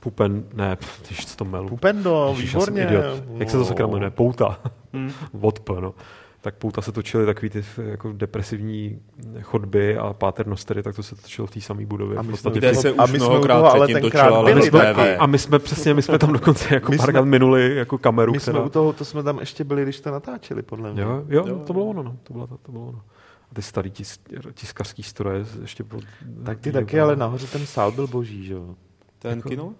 [0.00, 0.76] Pupen, ne,
[1.06, 1.68] když to melu.
[1.68, 2.88] Pupendo, Ježiš, výborně.
[3.36, 4.10] Jak se to sakra jmenuje?
[4.10, 4.60] Pouta.
[4.92, 5.12] Hmm.
[5.32, 5.94] Vodp, no.
[6.42, 9.00] Tak pouta se točily takový ty jako depresivní
[9.42, 12.18] chodby a paternostery, tak to se točilo v té samé budově.
[12.18, 15.26] A my jsme, kde se a my jsme mnohokrát ale tenkrát ale byli jsme, a
[15.26, 18.32] my jsme přesně, my jsme tam dokonce jako párkrát minuli jako kameru.
[18.32, 18.58] My která...
[18.58, 21.02] jsme u toho, to jsme tam ještě byli, když to natáčeli, podle mě.
[21.02, 21.58] Jo, jo, jo.
[21.66, 22.16] to bylo ono, no.
[22.22, 23.02] to bylo, to, to bylo ono.
[23.50, 24.20] A ty starý tisk,
[24.54, 26.04] tiskarský stroje ještě pod,
[26.44, 28.74] Tak ty taky, ale nahoře ten sál byl boží, že jo?
[29.18, 29.74] Ten jako, kino?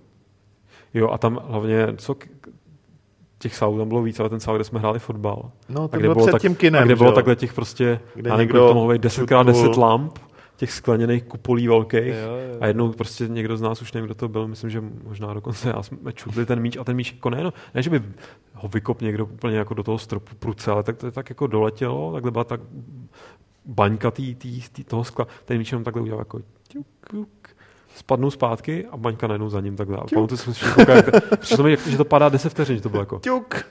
[0.95, 2.15] Jo, a tam hlavně, co
[3.41, 5.51] těch sálů tam bylo víc, ale ten sál, kde jsme hráli fotbal.
[5.69, 8.01] No, to a kde bylo před tak, tím kinem, a kde bylo takhle těch prostě,
[8.15, 10.19] kde někdo to mohlo být 10x10 lamp,
[10.57, 12.59] těch skleněných kupolí velkých jo, jo.
[12.61, 15.69] a jednou prostě někdo z nás, už nevím, kdo to byl, myslím, že možná dokonce
[15.69, 18.03] já jsme čutli ten míč a ten míč jako ne, no, ne, že by
[18.55, 22.13] ho vykop někdo úplně jako do toho stropu pruce, ale tak to tak jako doletělo,
[22.13, 22.61] takhle byla tak
[23.65, 27.40] baňka tý, tý, tý, toho skla, ten míč jenom takhle udělal jako ťuk, ťuk,
[27.95, 29.97] spadnu zpátky a baňka najednou za ním takhle.
[29.97, 30.51] A pamatuju si,
[31.41, 33.19] přišlo mi, že to padá 10 vteřin, že to bylo jako...
[33.19, 33.67] Ťuk.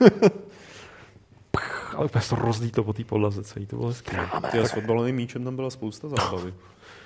[2.00, 4.18] ale úplně to rozdí to po té podlaze celý, to bylo hezké.
[4.50, 6.54] Ty s fotbalovým míčem tam byla spousta zábavy.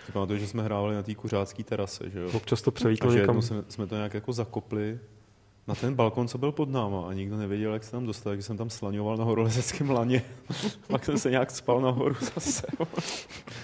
[0.07, 2.29] Si pamatuju, že jsme hráli na té kuřácké terase, že jo?
[2.33, 3.43] Občas to převítlo někam.
[3.43, 4.99] Jsme, jsme, to nějak jako zakopli
[5.69, 8.43] na ten balkon, co byl pod náma a nikdo nevěděl, jak se tam dostal, takže
[8.43, 10.23] jsem tam slaňoval na horolezeckém laně.
[10.89, 12.67] Pak jsem se nějak spal nahoru zase.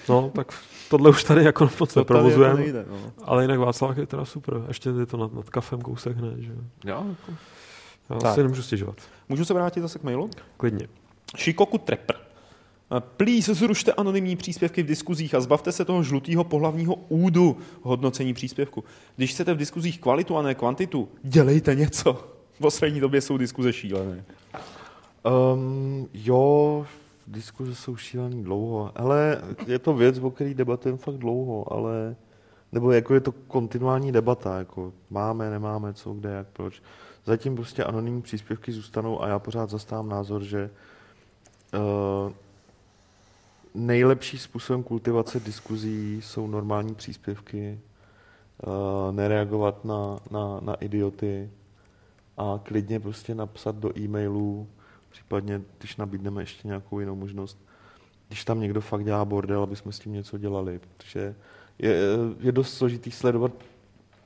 [0.09, 0.53] no, tak
[0.91, 2.67] tohle už tady jako moc neprovozujeme.
[2.67, 3.13] Jako no.
[3.25, 4.65] Ale jinak Václav je teda super.
[4.69, 6.59] Ještě je to nad, nad kafem kousek hned, že jo.
[6.85, 7.33] Jako.
[8.11, 8.35] Já tak.
[8.35, 8.97] si nemůžu stěžovat.
[9.29, 10.31] Můžu se vrátit zase k mailu?
[10.57, 10.89] Klidně.
[11.39, 12.17] Shikoku Trepper.
[12.99, 18.85] Please zrušte anonymní příspěvky v diskuzích a zbavte se toho žlutého pohlavního údu hodnocení příspěvku.
[19.17, 22.13] Když chcete v diskuzích kvalitu a ne kvantitu, dělejte něco.
[22.53, 24.25] V poslední době jsou diskuze šílené.
[25.55, 26.87] Um, jo,
[27.27, 32.17] diskuze jsou šílený dlouho, ale je to věc, o které debatujeme fakt dlouho, ale
[32.73, 36.83] nebo jako je to kontinuální debata, jako máme, nemáme, co, kde, jak, proč.
[37.25, 40.71] Zatím prostě anonymní příspěvky zůstanou a já pořád zastávám názor, že
[41.75, 42.33] uh,
[43.75, 47.81] nejlepší způsobem kultivace diskuzí jsou normální příspěvky,
[48.67, 51.51] uh, nereagovat na, na, na idioty
[52.37, 54.69] a klidně prostě napsat do e-mailů,
[55.11, 57.59] případně když nabídneme ještě nějakou jinou možnost,
[58.29, 61.35] když tam někdo fakt dělá bordel, aby jsme s tím něco dělali, protože
[61.79, 61.97] je,
[62.41, 63.53] je dost složitý sledovat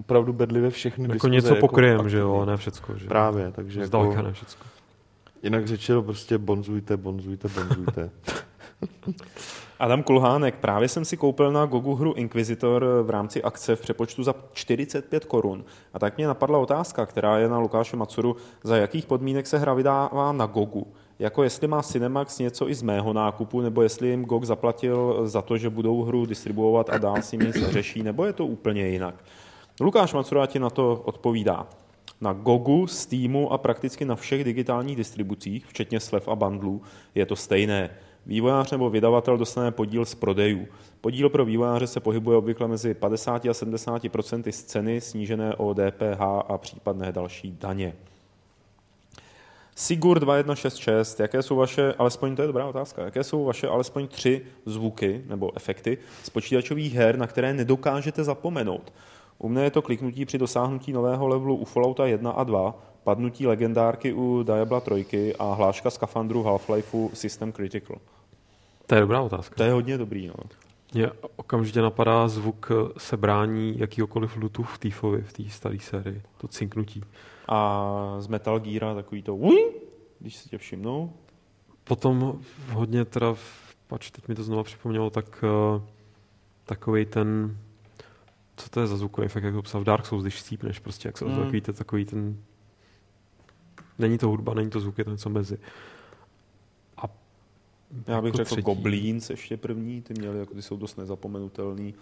[0.00, 1.34] opravdu bedlivě všechny jako diskuze.
[1.34, 2.96] něco jako pokryjem, že jo, ne všecko.
[2.96, 3.08] Že?
[3.08, 4.64] Právě, takže Zdaleka jako, ne všecko.
[5.42, 8.10] Jinak řečeno prostě bonzujte, bonzujte, bonzujte.
[9.78, 14.22] Adam Kulhánek, právě jsem si koupil na Gogu hru Inquisitor v rámci akce v přepočtu
[14.22, 15.64] za 45 korun.
[15.92, 19.74] A tak mě napadla otázka, která je na Lukáše Macuru, za jakých podmínek se hra
[19.74, 20.86] vydává na Gogu.
[21.18, 25.42] Jako jestli má Cinemax něco i z mého nákupu, nebo jestli jim GOG zaplatil za
[25.42, 29.14] to, že budou hru distribuovat a dál si nic neřeší, nebo je to úplně jinak.
[29.80, 31.66] Lukáš Macura ti na to odpovídá.
[32.20, 36.82] Na Gogu, Steamu a prakticky na všech digitálních distribucích, včetně slev a bundlů,
[37.14, 37.90] je to stejné.
[38.26, 40.66] Vývojář nebo vydavatel dostane podíl z prodejů.
[41.00, 44.02] Podíl pro vývojáře se pohybuje obvykle mezi 50 a 70
[44.50, 47.94] z ceny snížené o DPH a případné další daně.
[49.76, 54.42] Sigur 2166, jaké jsou vaše, alespoň to je dobrá otázka, jaké jsou vaše alespoň tři
[54.66, 58.92] zvuky nebo efekty z počítačových her, na které nedokážete zapomenout?
[59.38, 62.74] U mne je to kliknutí při dosáhnutí nového levelu u Fallouta 1 a 2,
[63.04, 67.96] padnutí legendárky u Diabla 3 a hláška skafandru Half-Lifeu System Critical.
[68.86, 69.54] To je dobrá otázka.
[69.56, 70.34] To je hodně dobrý, no.
[70.94, 76.22] Mě okamžitě napadá zvuk sebrání jakýkoliv lutu v Týfovi, v té staré sérii.
[76.36, 77.02] To cinknutí.
[77.48, 79.38] A z Metal Gear takový to
[80.18, 81.12] když si tě všimnou.
[81.84, 82.40] Potom
[82.72, 83.34] hodně teda,
[83.86, 85.82] pač teď mi to znova připomnělo, tak uh,
[86.64, 87.58] takový ten,
[88.56, 91.08] co to je za zvukový efekt, jak to psal v Dark Souls, když střípneš prostě,
[91.08, 91.36] jak se mm.
[91.36, 92.36] takový, ten, takový ten,
[93.98, 95.58] není to hudba, není to zvuk, je to něco mezi.
[96.96, 97.02] A
[98.06, 98.62] já bych jako řekl třetí.
[98.62, 101.94] Goblins ještě první, ty měli, jako ty jsou dost nezapomenutelný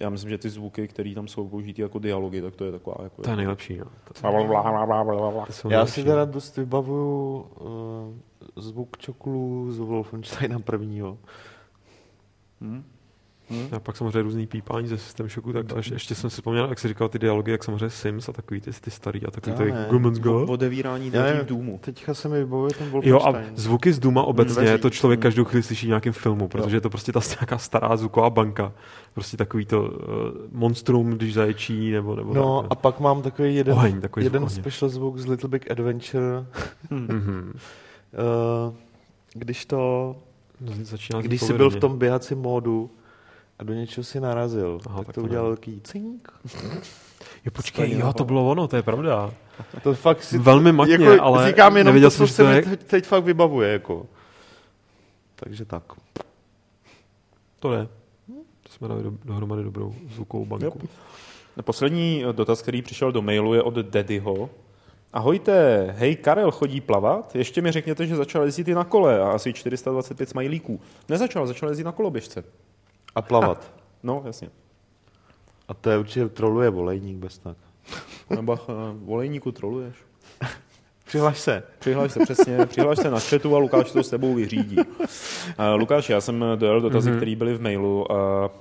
[0.00, 2.96] já myslím, že ty zvuky, které tam jsou použity jako dialogy, tak to je taková...
[3.02, 3.86] Jako to je nejlepší, jo.
[4.04, 4.14] To
[5.70, 11.18] Já si teda dost vybavuju uh, zvuk čoklů z Wolfensteina prvního.
[12.60, 12.84] Hmm.
[13.50, 13.68] Hmm.
[13.72, 16.78] A pak samozřejmě různý pípání ze systém šoku, tak až, ještě jsem si vzpomněl, jak
[16.78, 19.74] jsi říkal ty dialogy, jak samozřejmě Sims a takový ty, ty starý a takový ty
[19.90, 20.46] Gumens Go.
[20.46, 21.78] Odevírání dveří v Doomu.
[21.82, 23.34] Teďka se mi vybavuje ten Wolfenstein.
[23.34, 24.82] Jo a zvuky z Duma obecně, Dveří.
[24.82, 27.96] to člověk každou chvíli slyší v nějakém filmu, protože je to prostě ta nějaká stará
[27.96, 28.72] zvuková banka.
[29.14, 29.88] Prostě takový to uh,
[30.52, 34.48] monstrum, když zaječí, nebo, nebo No tak, a pak mám takový jeden, oheň, takový jeden
[34.48, 36.46] zvuk special zvuk z Little Big Adventure.
[36.90, 37.52] mm-hmm.
[37.52, 38.74] uh,
[39.34, 40.16] když to
[40.82, 42.90] Začíná když jsi byl v tom běhacím módu,
[43.58, 44.80] a do něčeho si narazil.
[44.86, 46.32] Aha, tak, tak to udělal velký cink.
[47.44, 49.30] Jo, počkej, jo, to bylo ono, to je pravda.
[49.82, 52.84] To fakt si Velmi matně, jako, ale říkám jenom nevěděl to, co se mi teď,
[52.84, 53.72] teď fakt vybavuje.
[53.72, 54.06] Jako.
[55.34, 55.82] Takže tak.
[57.60, 57.88] To je.
[58.62, 60.78] To jsme dali do, dohromady dobrou zvukovou banku.
[61.56, 61.62] Jo.
[61.62, 64.50] Poslední dotaz, který přišel do mailu, je od Daddyho.
[65.12, 67.36] Ahojte, hej, Karel chodí plavat?
[67.36, 70.80] Ještě mi řekněte, že začal jezdit i na kole a asi 425 smajlíků.
[71.08, 72.44] Nezačal, začal jezdit na koloběžce.
[73.14, 73.72] A plavat.
[74.02, 74.50] No, jasně.
[75.68, 77.56] A to je určitě troluje volejník bez tak.
[78.30, 78.58] Nebo uh,
[78.92, 79.94] volejníku troluješ.
[81.04, 81.62] Přihlaš se.
[81.78, 82.66] Přihlaš se, přesně.
[82.66, 84.76] Přihlaš se na chatu a Lukáš to s tebou vyřídí.
[84.76, 84.84] Uh,
[85.74, 87.16] Lukáš, já jsem dojel dotazy, mm-hmm.
[87.16, 88.16] které byly v mailu, uh,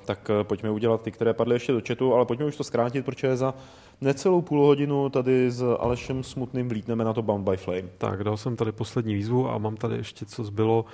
[0.05, 3.05] tak uh, pojďme udělat ty, které padly ještě do chatu, ale pojďme už to zkrátit,
[3.05, 3.53] protože za
[4.01, 7.89] necelou půl hodinu tady s Alešem Smutným vlítneme na to Bound by Flame.
[7.97, 10.85] Tak, dal jsem tady poslední výzvu a mám tady ještě, co zbylo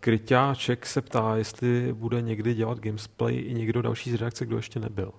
[0.00, 4.80] Kryťáček se ptá, jestli bude někdy dělat gamesplay i někdo další z redakce, kdo ještě
[4.80, 5.12] nebyl.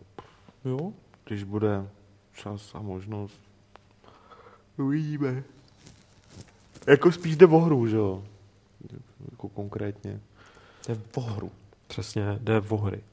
[0.66, 0.94] Jo,
[1.26, 1.88] když bude
[2.34, 3.40] čas a možnost.
[4.78, 5.44] Uvidíme.
[6.88, 8.24] Jako spíš jde o hru, že jo?
[9.32, 10.20] Jako konkrétně.
[10.88, 11.52] Jde o hru.
[11.88, 13.04] Přesně, jde o hry.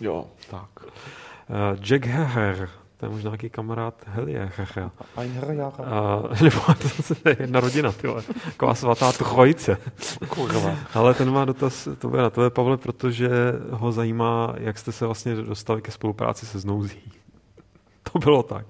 [0.00, 0.68] Jo, tak.
[0.84, 2.68] Uh, Jack Heher
[3.02, 4.52] to je možná nějaký kamarád Helie.
[5.84, 6.60] A, nebo
[7.22, 8.08] to je jedna rodina, ty
[8.44, 9.76] taková svatá trojice.
[10.94, 13.30] Ale ten má dotaz, to bude na tebe, Pavle, protože
[13.70, 17.02] ho zajímá, jak jste se vlastně dostali ke spolupráci se Znouzí.
[18.12, 18.66] To bylo tak.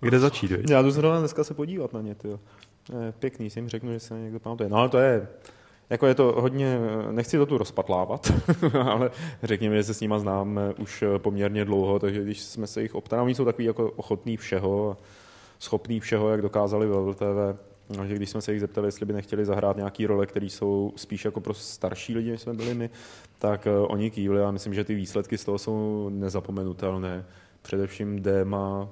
[0.00, 0.70] Kde začít, viď?
[0.70, 2.28] Já jdu zrovna dneska se podívat na ně, ty
[3.18, 4.68] Pěkný, si jim řeknu, že se někdo pamatuje.
[4.68, 5.28] No ale to je,
[5.92, 6.78] jako je to hodně,
[7.10, 8.32] nechci to tu rozpatlávat,
[8.84, 9.10] ale
[9.42, 13.22] řekněme, že se s nima známe už poměrně dlouho, takže když jsme se jich optali,
[13.22, 14.96] oni jsou takový jako ochotný všeho,
[15.58, 17.60] schopný všeho, jak dokázali ve TV,
[18.06, 21.24] že když jsme se jich zeptali, jestli by nechtěli zahrát nějaký role, které jsou spíš
[21.24, 22.90] jako pro starší lidi, než jsme byli my,
[23.38, 27.24] tak uh, oni kývli a myslím, že ty výsledky z toho jsou nezapomenutelné.
[27.62, 28.88] Především Déma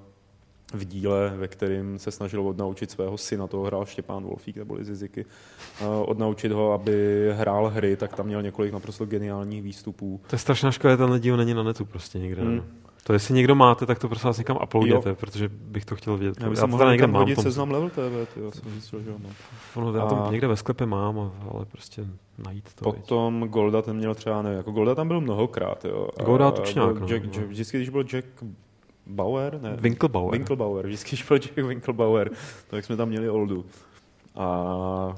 [0.75, 5.25] v díle, ve kterém se snažil odnaučit svého syna, toho hrál Štěpán Wolfík nebo Ziziky,
[6.05, 10.21] odnaučit ho, aby hrál hry, tak tam měl několik naprosto geniálních výstupů.
[10.27, 12.43] To je strašná škoda, ten díl není na netu prostě někde.
[12.43, 12.63] Hmm.
[13.05, 16.43] To jestli někdo máte, tak to prosím vás někam uploadujete, protože bych to chtěl vědět.
[16.43, 17.35] Já bych to někde mám.
[17.35, 17.45] Tom...
[17.45, 19.31] seznam Level TV, tyjo, jsem myslel, že no.
[19.75, 21.19] Ono, já to někde ve sklepě mám,
[21.53, 22.07] ale prostě
[22.47, 22.93] najít to.
[22.93, 23.53] Potom věď.
[23.53, 26.09] Golda ten měl třeba, nevím, jako Golda tam byl mnohokrát, jo.
[26.25, 27.07] Golda tučňák, no.
[27.07, 28.27] Jack, Jack, vždycky, když byl Jack
[29.11, 29.77] Bauer, ne?
[29.77, 30.33] Winklebauer.
[30.33, 32.31] Winklebauer, vždycky šel Jack Winklebauer,
[32.69, 33.67] tak jsme tam měli Oldu.
[34.35, 35.17] A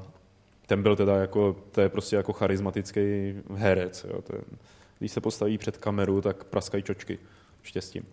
[0.67, 4.05] ten byl teda jako, to je prostě jako charismatický herec.
[4.09, 4.21] Jo.
[4.21, 4.41] Ten,
[4.99, 7.19] když se postaví před kameru, tak praskají čočky
[7.63, 8.03] štěstím.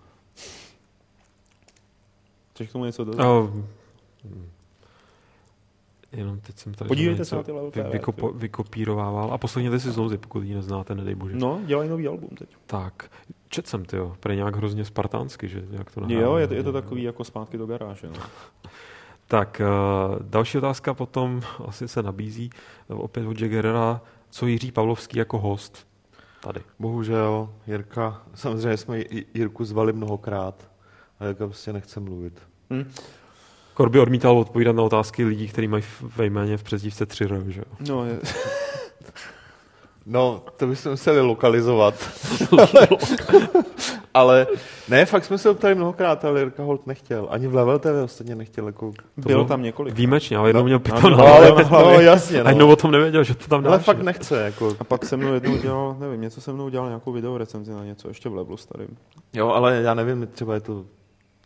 [2.52, 3.26] Chceš k tomu něco dodat?
[3.26, 3.50] Oh.
[6.12, 9.32] Jenom teď jsem tady Podívejte se na ty vy, vykopo, vykopírovával.
[9.32, 11.36] A posledně si znovu, pokud ji neznáte, nedej bože.
[11.36, 12.48] No, dělají nový album teď.
[12.66, 13.10] Tak,
[13.50, 16.22] čet jsem ty jo, pro nějak hrozně spartánsky, že jak to nahrává.
[16.22, 18.06] Jo, je to, je to takový jako zpátky do garáže.
[18.06, 18.22] No.
[19.28, 22.50] tak, uh, další otázka potom asi se nabízí
[22.88, 25.86] opět od Jaggerera, co Jiří Pavlovský jako host
[26.42, 26.60] tady.
[26.78, 29.02] Bohužel, Jirka, samozřejmě jsme
[29.34, 30.70] Jirku zvali mnohokrát,
[31.20, 32.42] ale Jirka prostě nechce mluvit.
[32.70, 32.92] Hmm.
[33.74, 35.82] Korby odmítal odpovídat na otázky lidí, kteří mají
[36.16, 38.18] ve jméně v přezdívce tři R, že No, je...
[40.06, 41.94] no, to bychom museli lokalizovat.
[44.14, 44.46] ale
[44.88, 47.26] ne, fakt jsme se ptali mnohokrát, ale Jirka Holt nechtěl.
[47.30, 48.66] Ani v Level TV ostatně nechtěl.
[48.66, 48.92] Jako...
[49.16, 49.94] Bylo tam několik.
[49.94, 52.38] Výjimečně, ale jednou no, měl piton no, no, ale, no, jasně.
[52.38, 52.46] No.
[52.46, 53.70] A jednou o tom nevěděl, že to tam dáš.
[53.70, 54.42] Ale fakt nechce.
[54.42, 54.76] Jako.
[54.80, 57.84] A pak se mnou jednou dělal, nevím, něco se mnou dělal nějakou video recenzi na
[57.84, 58.96] něco ještě v Levelu starým.
[59.32, 60.84] Jo, ale já nevím, třeba je to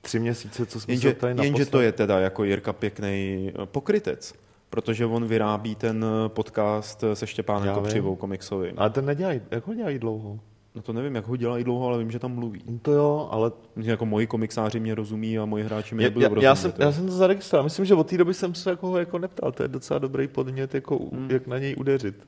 [0.01, 4.35] tři měsíce, co jsme jenže, se tady Jenže to je teda jako Jirka pěkný pokrytec
[4.75, 8.75] protože on vyrábí ten podcast se Štěpánem Kopřivou komiksovým.
[8.77, 10.41] Ale ten nedělají, jak ho dělají dlouho?
[10.75, 12.63] No to nevím, jak ho dělají dlouho, ale vím, že tam mluví.
[12.67, 13.53] No to jo, ale...
[13.77, 16.47] Myslím, jako moji komiksáři mě rozumí a moji hráči mě nebudou já, rozumět.
[16.47, 17.65] Já jsem, já jsem to zaregistroval.
[17.65, 19.53] Myslím, že od té doby jsem se jako, jako neptal.
[19.53, 21.31] To je docela dobrý podnět, jako, hmm.
[21.31, 22.27] jak na něj udeřit.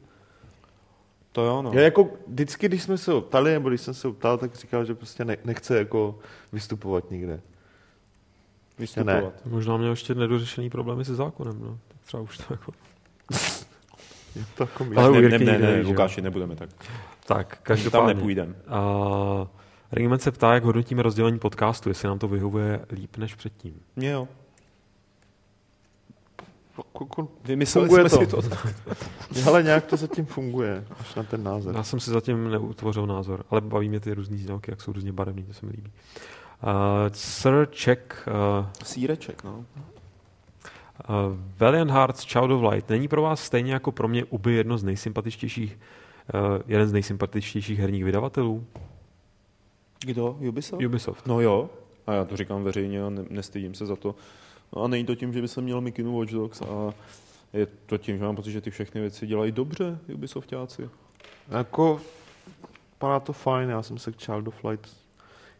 [1.32, 1.70] To jo, no.
[1.74, 4.94] Já jako vždycky, když jsme se optali, nebo když jsem se optal, tak říkal, že
[4.94, 6.18] prostě ne, nechce jako
[6.52, 7.40] vystupovat nikde.
[8.78, 9.44] Vystupovat.
[9.44, 9.52] Ne.
[9.52, 11.78] Možná měl ještě nedořešený problémy se zákonem, no.
[12.06, 12.72] Tak třeba už to jako...
[14.36, 16.70] je to jako Ale ne, ne, ne, ne, Lukáši, nebudeme tak.
[17.26, 18.06] Tak, každopádně.
[18.06, 18.54] Tam nepůjdeme.
[18.54, 19.46] Uh,
[19.92, 23.80] Regiment se ptá, jak hodnotíme rozdělení podcastu, jestli nám to vyhovuje líp než předtím.
[23.96, 24.28] Mně jo.
[27.44, 28.42] Vymysleli jsme to.
[28.42, 28.58] si to.
[29.46, 31.74] ale nějak to zatím funguje, až na ten názor.
[31.74, 35.12] Já jsem si zatím neutvořil názor, ale baví mě ty různý znělky, jak jsou různě
[35.12, 35.90] barevný, to se mi líbí.
[36.62, 36.70] Uh,
[37.12, 38.28] Sir Check.
[38.28, 39.64] Uh, Síreček, no.
[41.08, 44.78] Uh, Valiant Hearts Child of Light není pro vás stejně jako pro mě uby jedno
[44.78, 45.78] z nejsympatičtějších,
[46.34, 48.66] uh, jeden z nejsympatičtějších herních vydavatelů?
[50.04, 50.36] Kdo?
[50.40, 50.82] Ubisoft?
[50.82, 51.26] Ubisoft.
[51.26, 51.70] No jo.
[52.06, 54.14] A já to říkám veřejně a ne, nestydím se za to.
[54.76, 56.94] No a není to tím, že by se měl Mikinu Watch Dogs a
[57.52, 60.88] je to tím, že mám pocit, že ty všechny věci dělají dobře Ubisoftáci.
[61.48, 62.00] Jako,
[62.92, 65.06] vypadá to fajn, já jsem se k Child of Light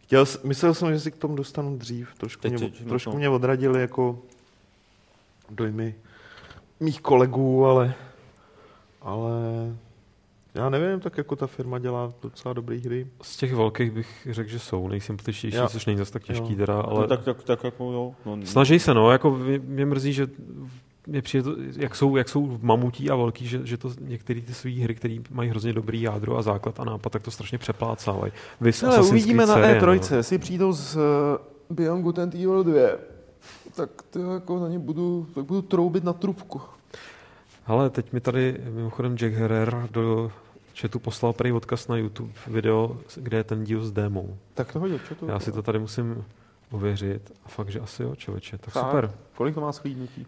[0.07, 2.15] Chtěl, myslel jsem, že si k tomu dostanu dřív.
[2.19, 4.19] Trošku, Teď mě, trošku mě odradili jako
[5.51, 5.95] dojmy
[6.81, 7.95] mých kolegů, ale,
[9.03, 9.33] ale
[10.55, 13.07] já nevím, tak jako ta firma dělá docela dobré hry.
[13.23, 16.59] Z těch velkých bych řekl, že jsou nejsympatičtější, což není zase tak těžký jo.
[16.59, 17.01] teda, ale...
[17.01, 18.15] No, tak, tak, tak jako jo.
[18.27, 20.27] No, Snaží se, no, jako mě, mě mrzí, že
[21.07, 24.55] mě přijde to, jak jsou, jak jsou mamutí a velký, že, že to některé ty
[24.55, 28.33] své hry, které mají hrozně dobrý jádro a základ a nápad, tak to strašně přeplácávají.
[28.87, 30.17] Ale uvidíme na E3, no.
[30.17, 31.03] jestli přijdou z uh,
[31.71, 32.81] Beyond Good and Evil 2,
[33.77, 36.61] tak to jako na ně budu, tak budu troubit na trubku.
[37.67, 40.33] Ale teď mi tady mimochodem Jack Herrer do
[40.81, 44.37] chatu poslal prý odkaz na YouTube video, kde je ten díl s démou.
[44.55, 46.25] Tak to hodil, to Já si to tady musím
[46.71, 47.33] ověřit.
[47.45, 48.59] A fakt, že asi jo, člověče.
[48.59, 49.13] Tak, tak super.
[49.35, 50.27] Kolik to má schlídnutí?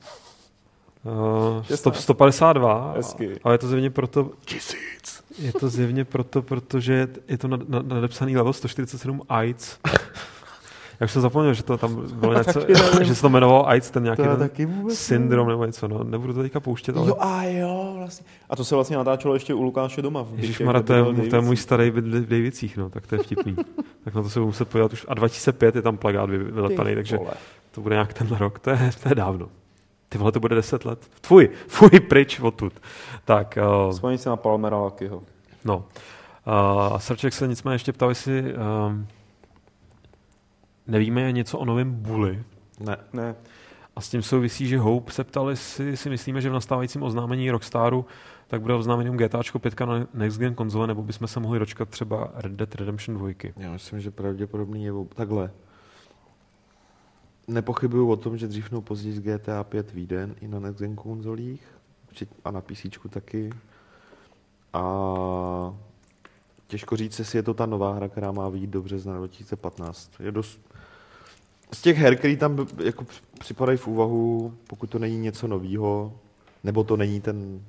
[1.61, 2.92] Uh, 100, 152.
[2.92, 3.40] Hezky.
[3.44, 4.30] Ale je to zjevně proto...
[4.44, 5.24] Tisíc.
[5.38, 7.49] Je to zjevně proto, protože je to
[7.82, 9.78] nadepsaný level 147 AIDS.
[11.01, 12.61] Já už jsem zapomněl, že to tam bylo něco,
[13.03, 16.61] že se to jmenovalo AIDS, ten nějaký ten syndrom nebo něco, no, nebudu to teďka
[16.61, 17.09] pouštět, ale...
[17.09, 18.26] Jo, a jo, vlastně.
[18.51, 20.26] A to se vlastně natáčelo ještě u Lukáše doma.
[20.34, 23.57] Ježišmarja, to, je, to je můj starý byt v Davicích, no, tak to je vtipný.
[24.05, 25.07] tak na to se budu muset podívat už.
[25.09, 27.18] A 2005 je tam plagát vylepaný, takže
[27.70, 29.49] to bude nějak ten rok, to je, to je dávno.
[30.09, 31.11] Ty vole, to bude 10 let.
[31.20, 32.72] Tvůj, tvůj pryč odtud.
[33.24, 33.59] Tak.
[33.86, 35.22] Uh, Vzpomíň se na Palmera Lakyho.
[35.64, 35.84] No.
[36.90, 39.07] Uh, Srček se nicméně ještě ptal, jestli um,
[40.89, 42.43] nevíme něco o novém Bully.
[42.80, 42.97] Ne.
[43.12, 43.34] ne.
[43.97, 47.51] A s tím souvisí, že Hope se ptali, si, si myslíme, že v nastávajícím oznámení
[47.51, 48.07] Rockstaru
[48.49, 52.30] tak bude oznámením GTA 5 na Next Gen konzole, nebo bychom se mohli dočkat třeba
[52.34, 53.53] Red Dead Redemption 2.
[53.57, 55.51] Já myslím, že pravděpodobně je takhle
[57.49, 61.62] nepochybuju o tom, že dřív nebo později GTA 5 vyjde i na next gen konzolích
[62.45, 63.51] a na PC taky.
[64.72, 65.74] A
[66.66, 70.11] těžko říct, jestli je to ta nová hra, která má vyjít do března 2015.
[70.20, 70.68] Je dost...
[71.73, 73.07] Z těch her, které tam jako
[73.39, 76.12] připadají v úvahu, pokud to není něco nového,
[76.64, 77.64] nebo to není ten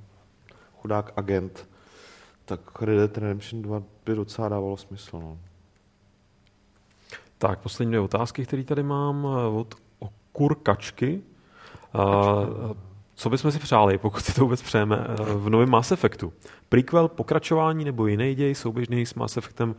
[0.81, 1.67] chudák agent,
[2.45, 5.19] tak Red Dead Redemption 2 by docela dávalo smysl.
[5.19, 5.37] No.
[7.37, 9.75] Tak, poslední dvě otázky, které tady mám eh, od
[10.31, 11.21] Kurkačky.
[11.95, 12.71] Uh,
[13.15, 16.33] co bychom si přáli, pokud si to vůbec přejeme, eh, v novém Mass Effectu?
[16.69, 19.75] Prequel, pokračování nebo jiný děj, souběžný s Mass Effectem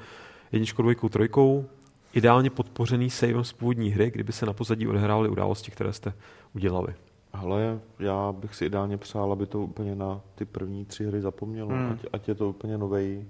[0.53, 1.67] jedničkou, dvojkou, trojkou,
[2.13, 6.13] ideálně podpořený savem z původní hry, kdyby se na pozadí odehrály události, které jste
[6.55, 6.95] udělali.
[7.33, 11.69] Ale já bych si ideálně přál, aby to úplně na ty první tři hry zapomnělo.
[11.69, 11.93] Hmm.
[11.93, 13.27] Ať, ať je to úplně nový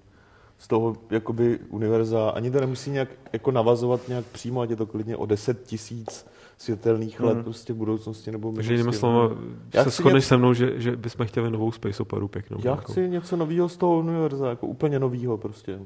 [0.59, 4.87] z toho jakoby univerza, ani to nemusí nějak jako navazovat nějak přímo, ať je to
[4.87, 6.27] klidně o 10 tisíc
[6.59, 7.45] světelných let mm.
[7.45, 8.77] prostě v budoucnosti nebo minulosti.
[8.77, 9.31] Takže slova,
[9.83, 12.59] se shodneš se mnou, že, že bychom chtěli novou Space Operu pěknou.
[12.65, 12.93] Já jako.
[12.93, 15.81] chci něco nového z toho univerza, jako úplně nového prostě.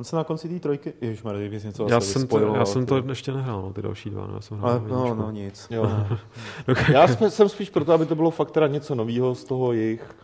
[0.00, 2.96] On se na konci té trojky, ježišmarja, kdybys něco já jsem, to, já jsem to
[3.08, 5.66] ještě nehrál, no, ty další dva, no, já jsem hrál Ale, no, no, nic.
[5.70, 5.82] Jo.
[6.68, 6.84] okay.
[6.94, 10.16] Já jsem spíš proto, aby to bylo fakt teda něco nového z toho jejich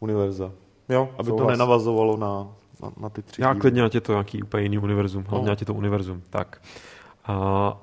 [0.00, 0.52] univerza.
[0.88, 1.46] Jo, aby souhlas.
[1.46, 2.48] to nenavazovalo na
[2.82, 3.60] na, na ty tři Já díly.
[3.60, 5.52] klidně, ať je to nějaký úplně jiný univerzum, hlavně no.
[5.52, 6.22] ať je to univerzum.
[6.30, 6.62] Tak.
[7.24, 7.34] A,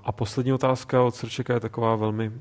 [0.04, 2.36] a poslední otázka od Srčeka je taková velmi uh,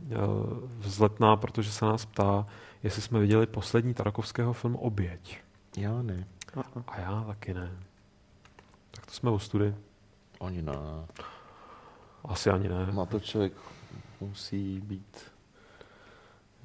[0.79, 2.47] vzletná, protože se nás ptá,
[2.83, 5.39] jestli jsme viděli poslední Tarakovského film Oběť.
[5.77, 6.27] Já ne.
[6.87, 7.71] A já taky ne.
[9.11, 9.75] To jsme u study.
[10.41, 10.73] Ani ne.
[12.25, 12.87] Asi ani ne.
[12.93, 13.53] Na to člověk
[14.21, 15.19] musí být...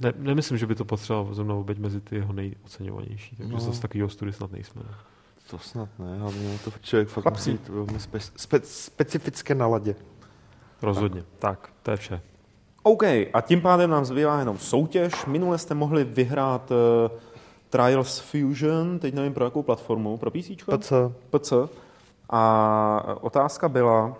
[0.01, 3.59] Ne, nemyslím, že by to potřeboval zrovna oběť mezi ty jeho nejoceňovanější, takže no.
[3.59, 4.81] zase takovýho study snad nejsme.
[4.85, 4.95] Ne?
[5.49, 9.95] To snad ne, hlavně to člověk fakt musí být velmi spe, spe, specifické naladě.
[10.81, 11.21] Rozhodně.
[11.21, 11.59] Tak.
[11.59, 12.21] tak, to je vše.
[12.83, 15.25] OK, a tím pádem nám zbývá jenom soutěž.
[15.25, 17.19] Minule jste mohli vyhrát uh,
[17.69, 20.49] Trials Fusion, teď nevím pro jakou platformu, pro PC?
[20.77, 20.91] PC.
[21.29, 21.53] PC.
[22.29, 24.15] A otázka byla,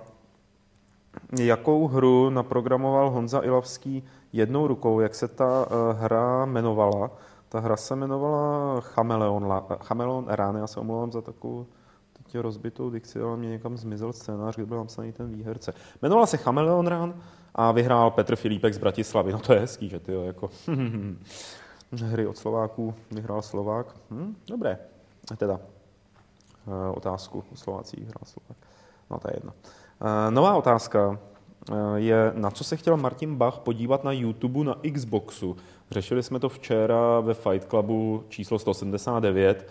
[1.39, 4.03] jakou hru naprogramoval Honza Ilavský
[4.33, 7.11] jednou rukou, jak se ta uh, hra jmenovala.
[7.49, 11.65] Ta hra se jmenovala Chameleon, Chameleon Run, já se omlouvám za takovou
[12.13, 15.73] teď rozbitou dikci, ale mě někam zmizel scénář, kde byl napsaný ten výherce.
[16.01, 17.13] Jmenovala se Chameleon Run
[17.55, 19.31] a vyhrál Petr Filipek z Bratislavy.
[19.31, 20.49] No to je hezký, že ty jo, jako
[21.91, 23.95] hry od Slováků vyhrál Slovák.
[24.11, 24.79] Hm, dobré.
[25.37, 25.59] Teda
[26.93, 28.57] otázku o Slovácích vyhrál Slovák.
[29.09, 29.53] No to je jedno.
[30.01, 34.76] Uh, nová otázka uh, je, na co se chtěl Martin Bach podívat na YouTube na
[34.93, 35.57] Xboxu.
[35.91, 39.70] Řešili jsme to včera ve Fight Clubu číslo 179.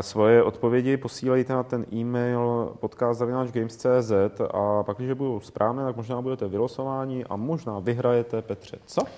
[0.00, 6.48] Svoje odpovědi posílejte na ten e-mail podcast.games.cz a pak, když budou správné, tak možná budete
[6.48, 9.02] vylosováni a možná vyhrajete, Petře, co?
[9.02, 9.08] Uh,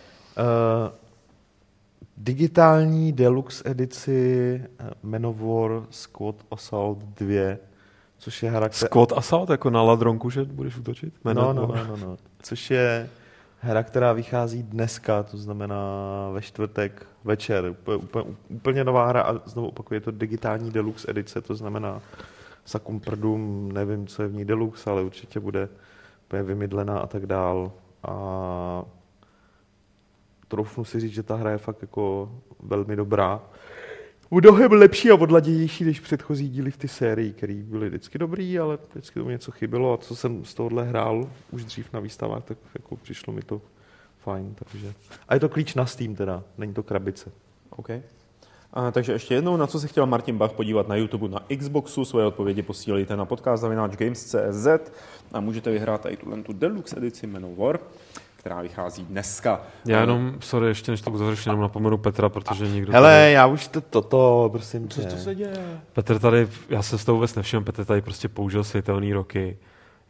[2.17, 7.57] digitální deluxe edici eh, Manowar Squad Assault 2,
[8.19, 8.89] což je hra, která...
[8.89, 11.15] Squad Assault, jako na ladronku, že budeš útočit?
[11.25, 12.17] No, no, no, no, no.
[12.43, 13.09] Což je
[13.61, 15.77] hra, která vychází dneska, to znamená
[16.33, 17.65] ve čtvrtek večer.
[17.71, 22.01] Úplně, úplně, úplně nová hra a znovu opakuje to digitální deluxe edice, to znamená
[22.65, 25.69] sakum prdům, nevím, co je v ní deluxe, ale určitě bude
[26.27, 27.73] úplně vymydlená a tak dál.
[28.03, 28.85] A
[30.49, 33.43] troufnu si říct, že ta hra je fakt jako velmi dobrá.
[34.31, 38.79] Mnohem lepší a odladěnější než předchozí díly v té sérii, které byly vždycky dobrý, ale
[38.91, 42.59] vždycky tomu něco chybělo a co jsem z tohohle hrál už dřív na výstavách, tak
[42.75, 43.61] jako přišlo mi to
[44.19, 44.55] fajn.
[44.55, 44.93] Takže.
[45.29, 47.31] A je to klíč na Steam teda, není to krabice.
[47.71, 47.91] OK.
[48.73, 52.05] A, takže ještě jednou, na co se chtěl Martin Bach podívat na YouTube, na Xboxu,
[52.05, 53.65] svoje odpovědi posílejte na podcast
[53.97, 54.67] Games.cz
[55.33, 57.81] a můžete vyhrát i tu Deluxe edici Manowar
[58.45, 59.61] která vychází dneska.
[59.85, 62.93] Já jenom, sorry, ještě než to uzavřeš, jenom napomenu Petra, protože nikdo...
[62.93, 63.33] Hele, tady...
[63.33, 65.81] já už to, toto, prosím Co to se děje?
[65.93, 69.59] Petr tady, já se s tou vůbec nevšiml, Petr tady prostě použil světelný roky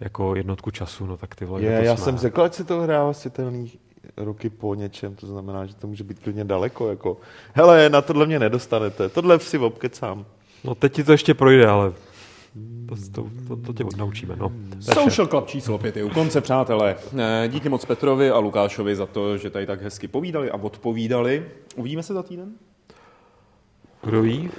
[0.01, 3.12] jako jednotku času, no tak ty vole, Je, já jsem řekl, ať si to hrává
[3.12, 3.72] světelný
[4.16, 7.16] roky po něčem, to znamená, že to může být klidně daleko, jako,
[7.53, 10.24] hele, na tohle mě nedostanete, tohle si obkecám.
[10.64, 11.93] No teď ti to ještě projde, ale
[12.89, 14.37] to, to, to, to tě naučíme.
[14.37, 14.53] No.
[14.81, 16.97] Social Club číslo 5 je u konce, přátelé.
[17.19, 21.47] Eh, díky moc Petrovi a Lukášovi za to, že tady tak hezky povídali a odpovídali.
[21.77, 22.53] Uvidíme se za týden?
[24.03, 24.51] Kdo ví?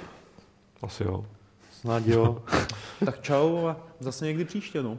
[0.82, 1.24] Asi jo.
[1.72, 2.42] Snad jo.
[3.04, 4.98] tak čau a zase někdy příště, no.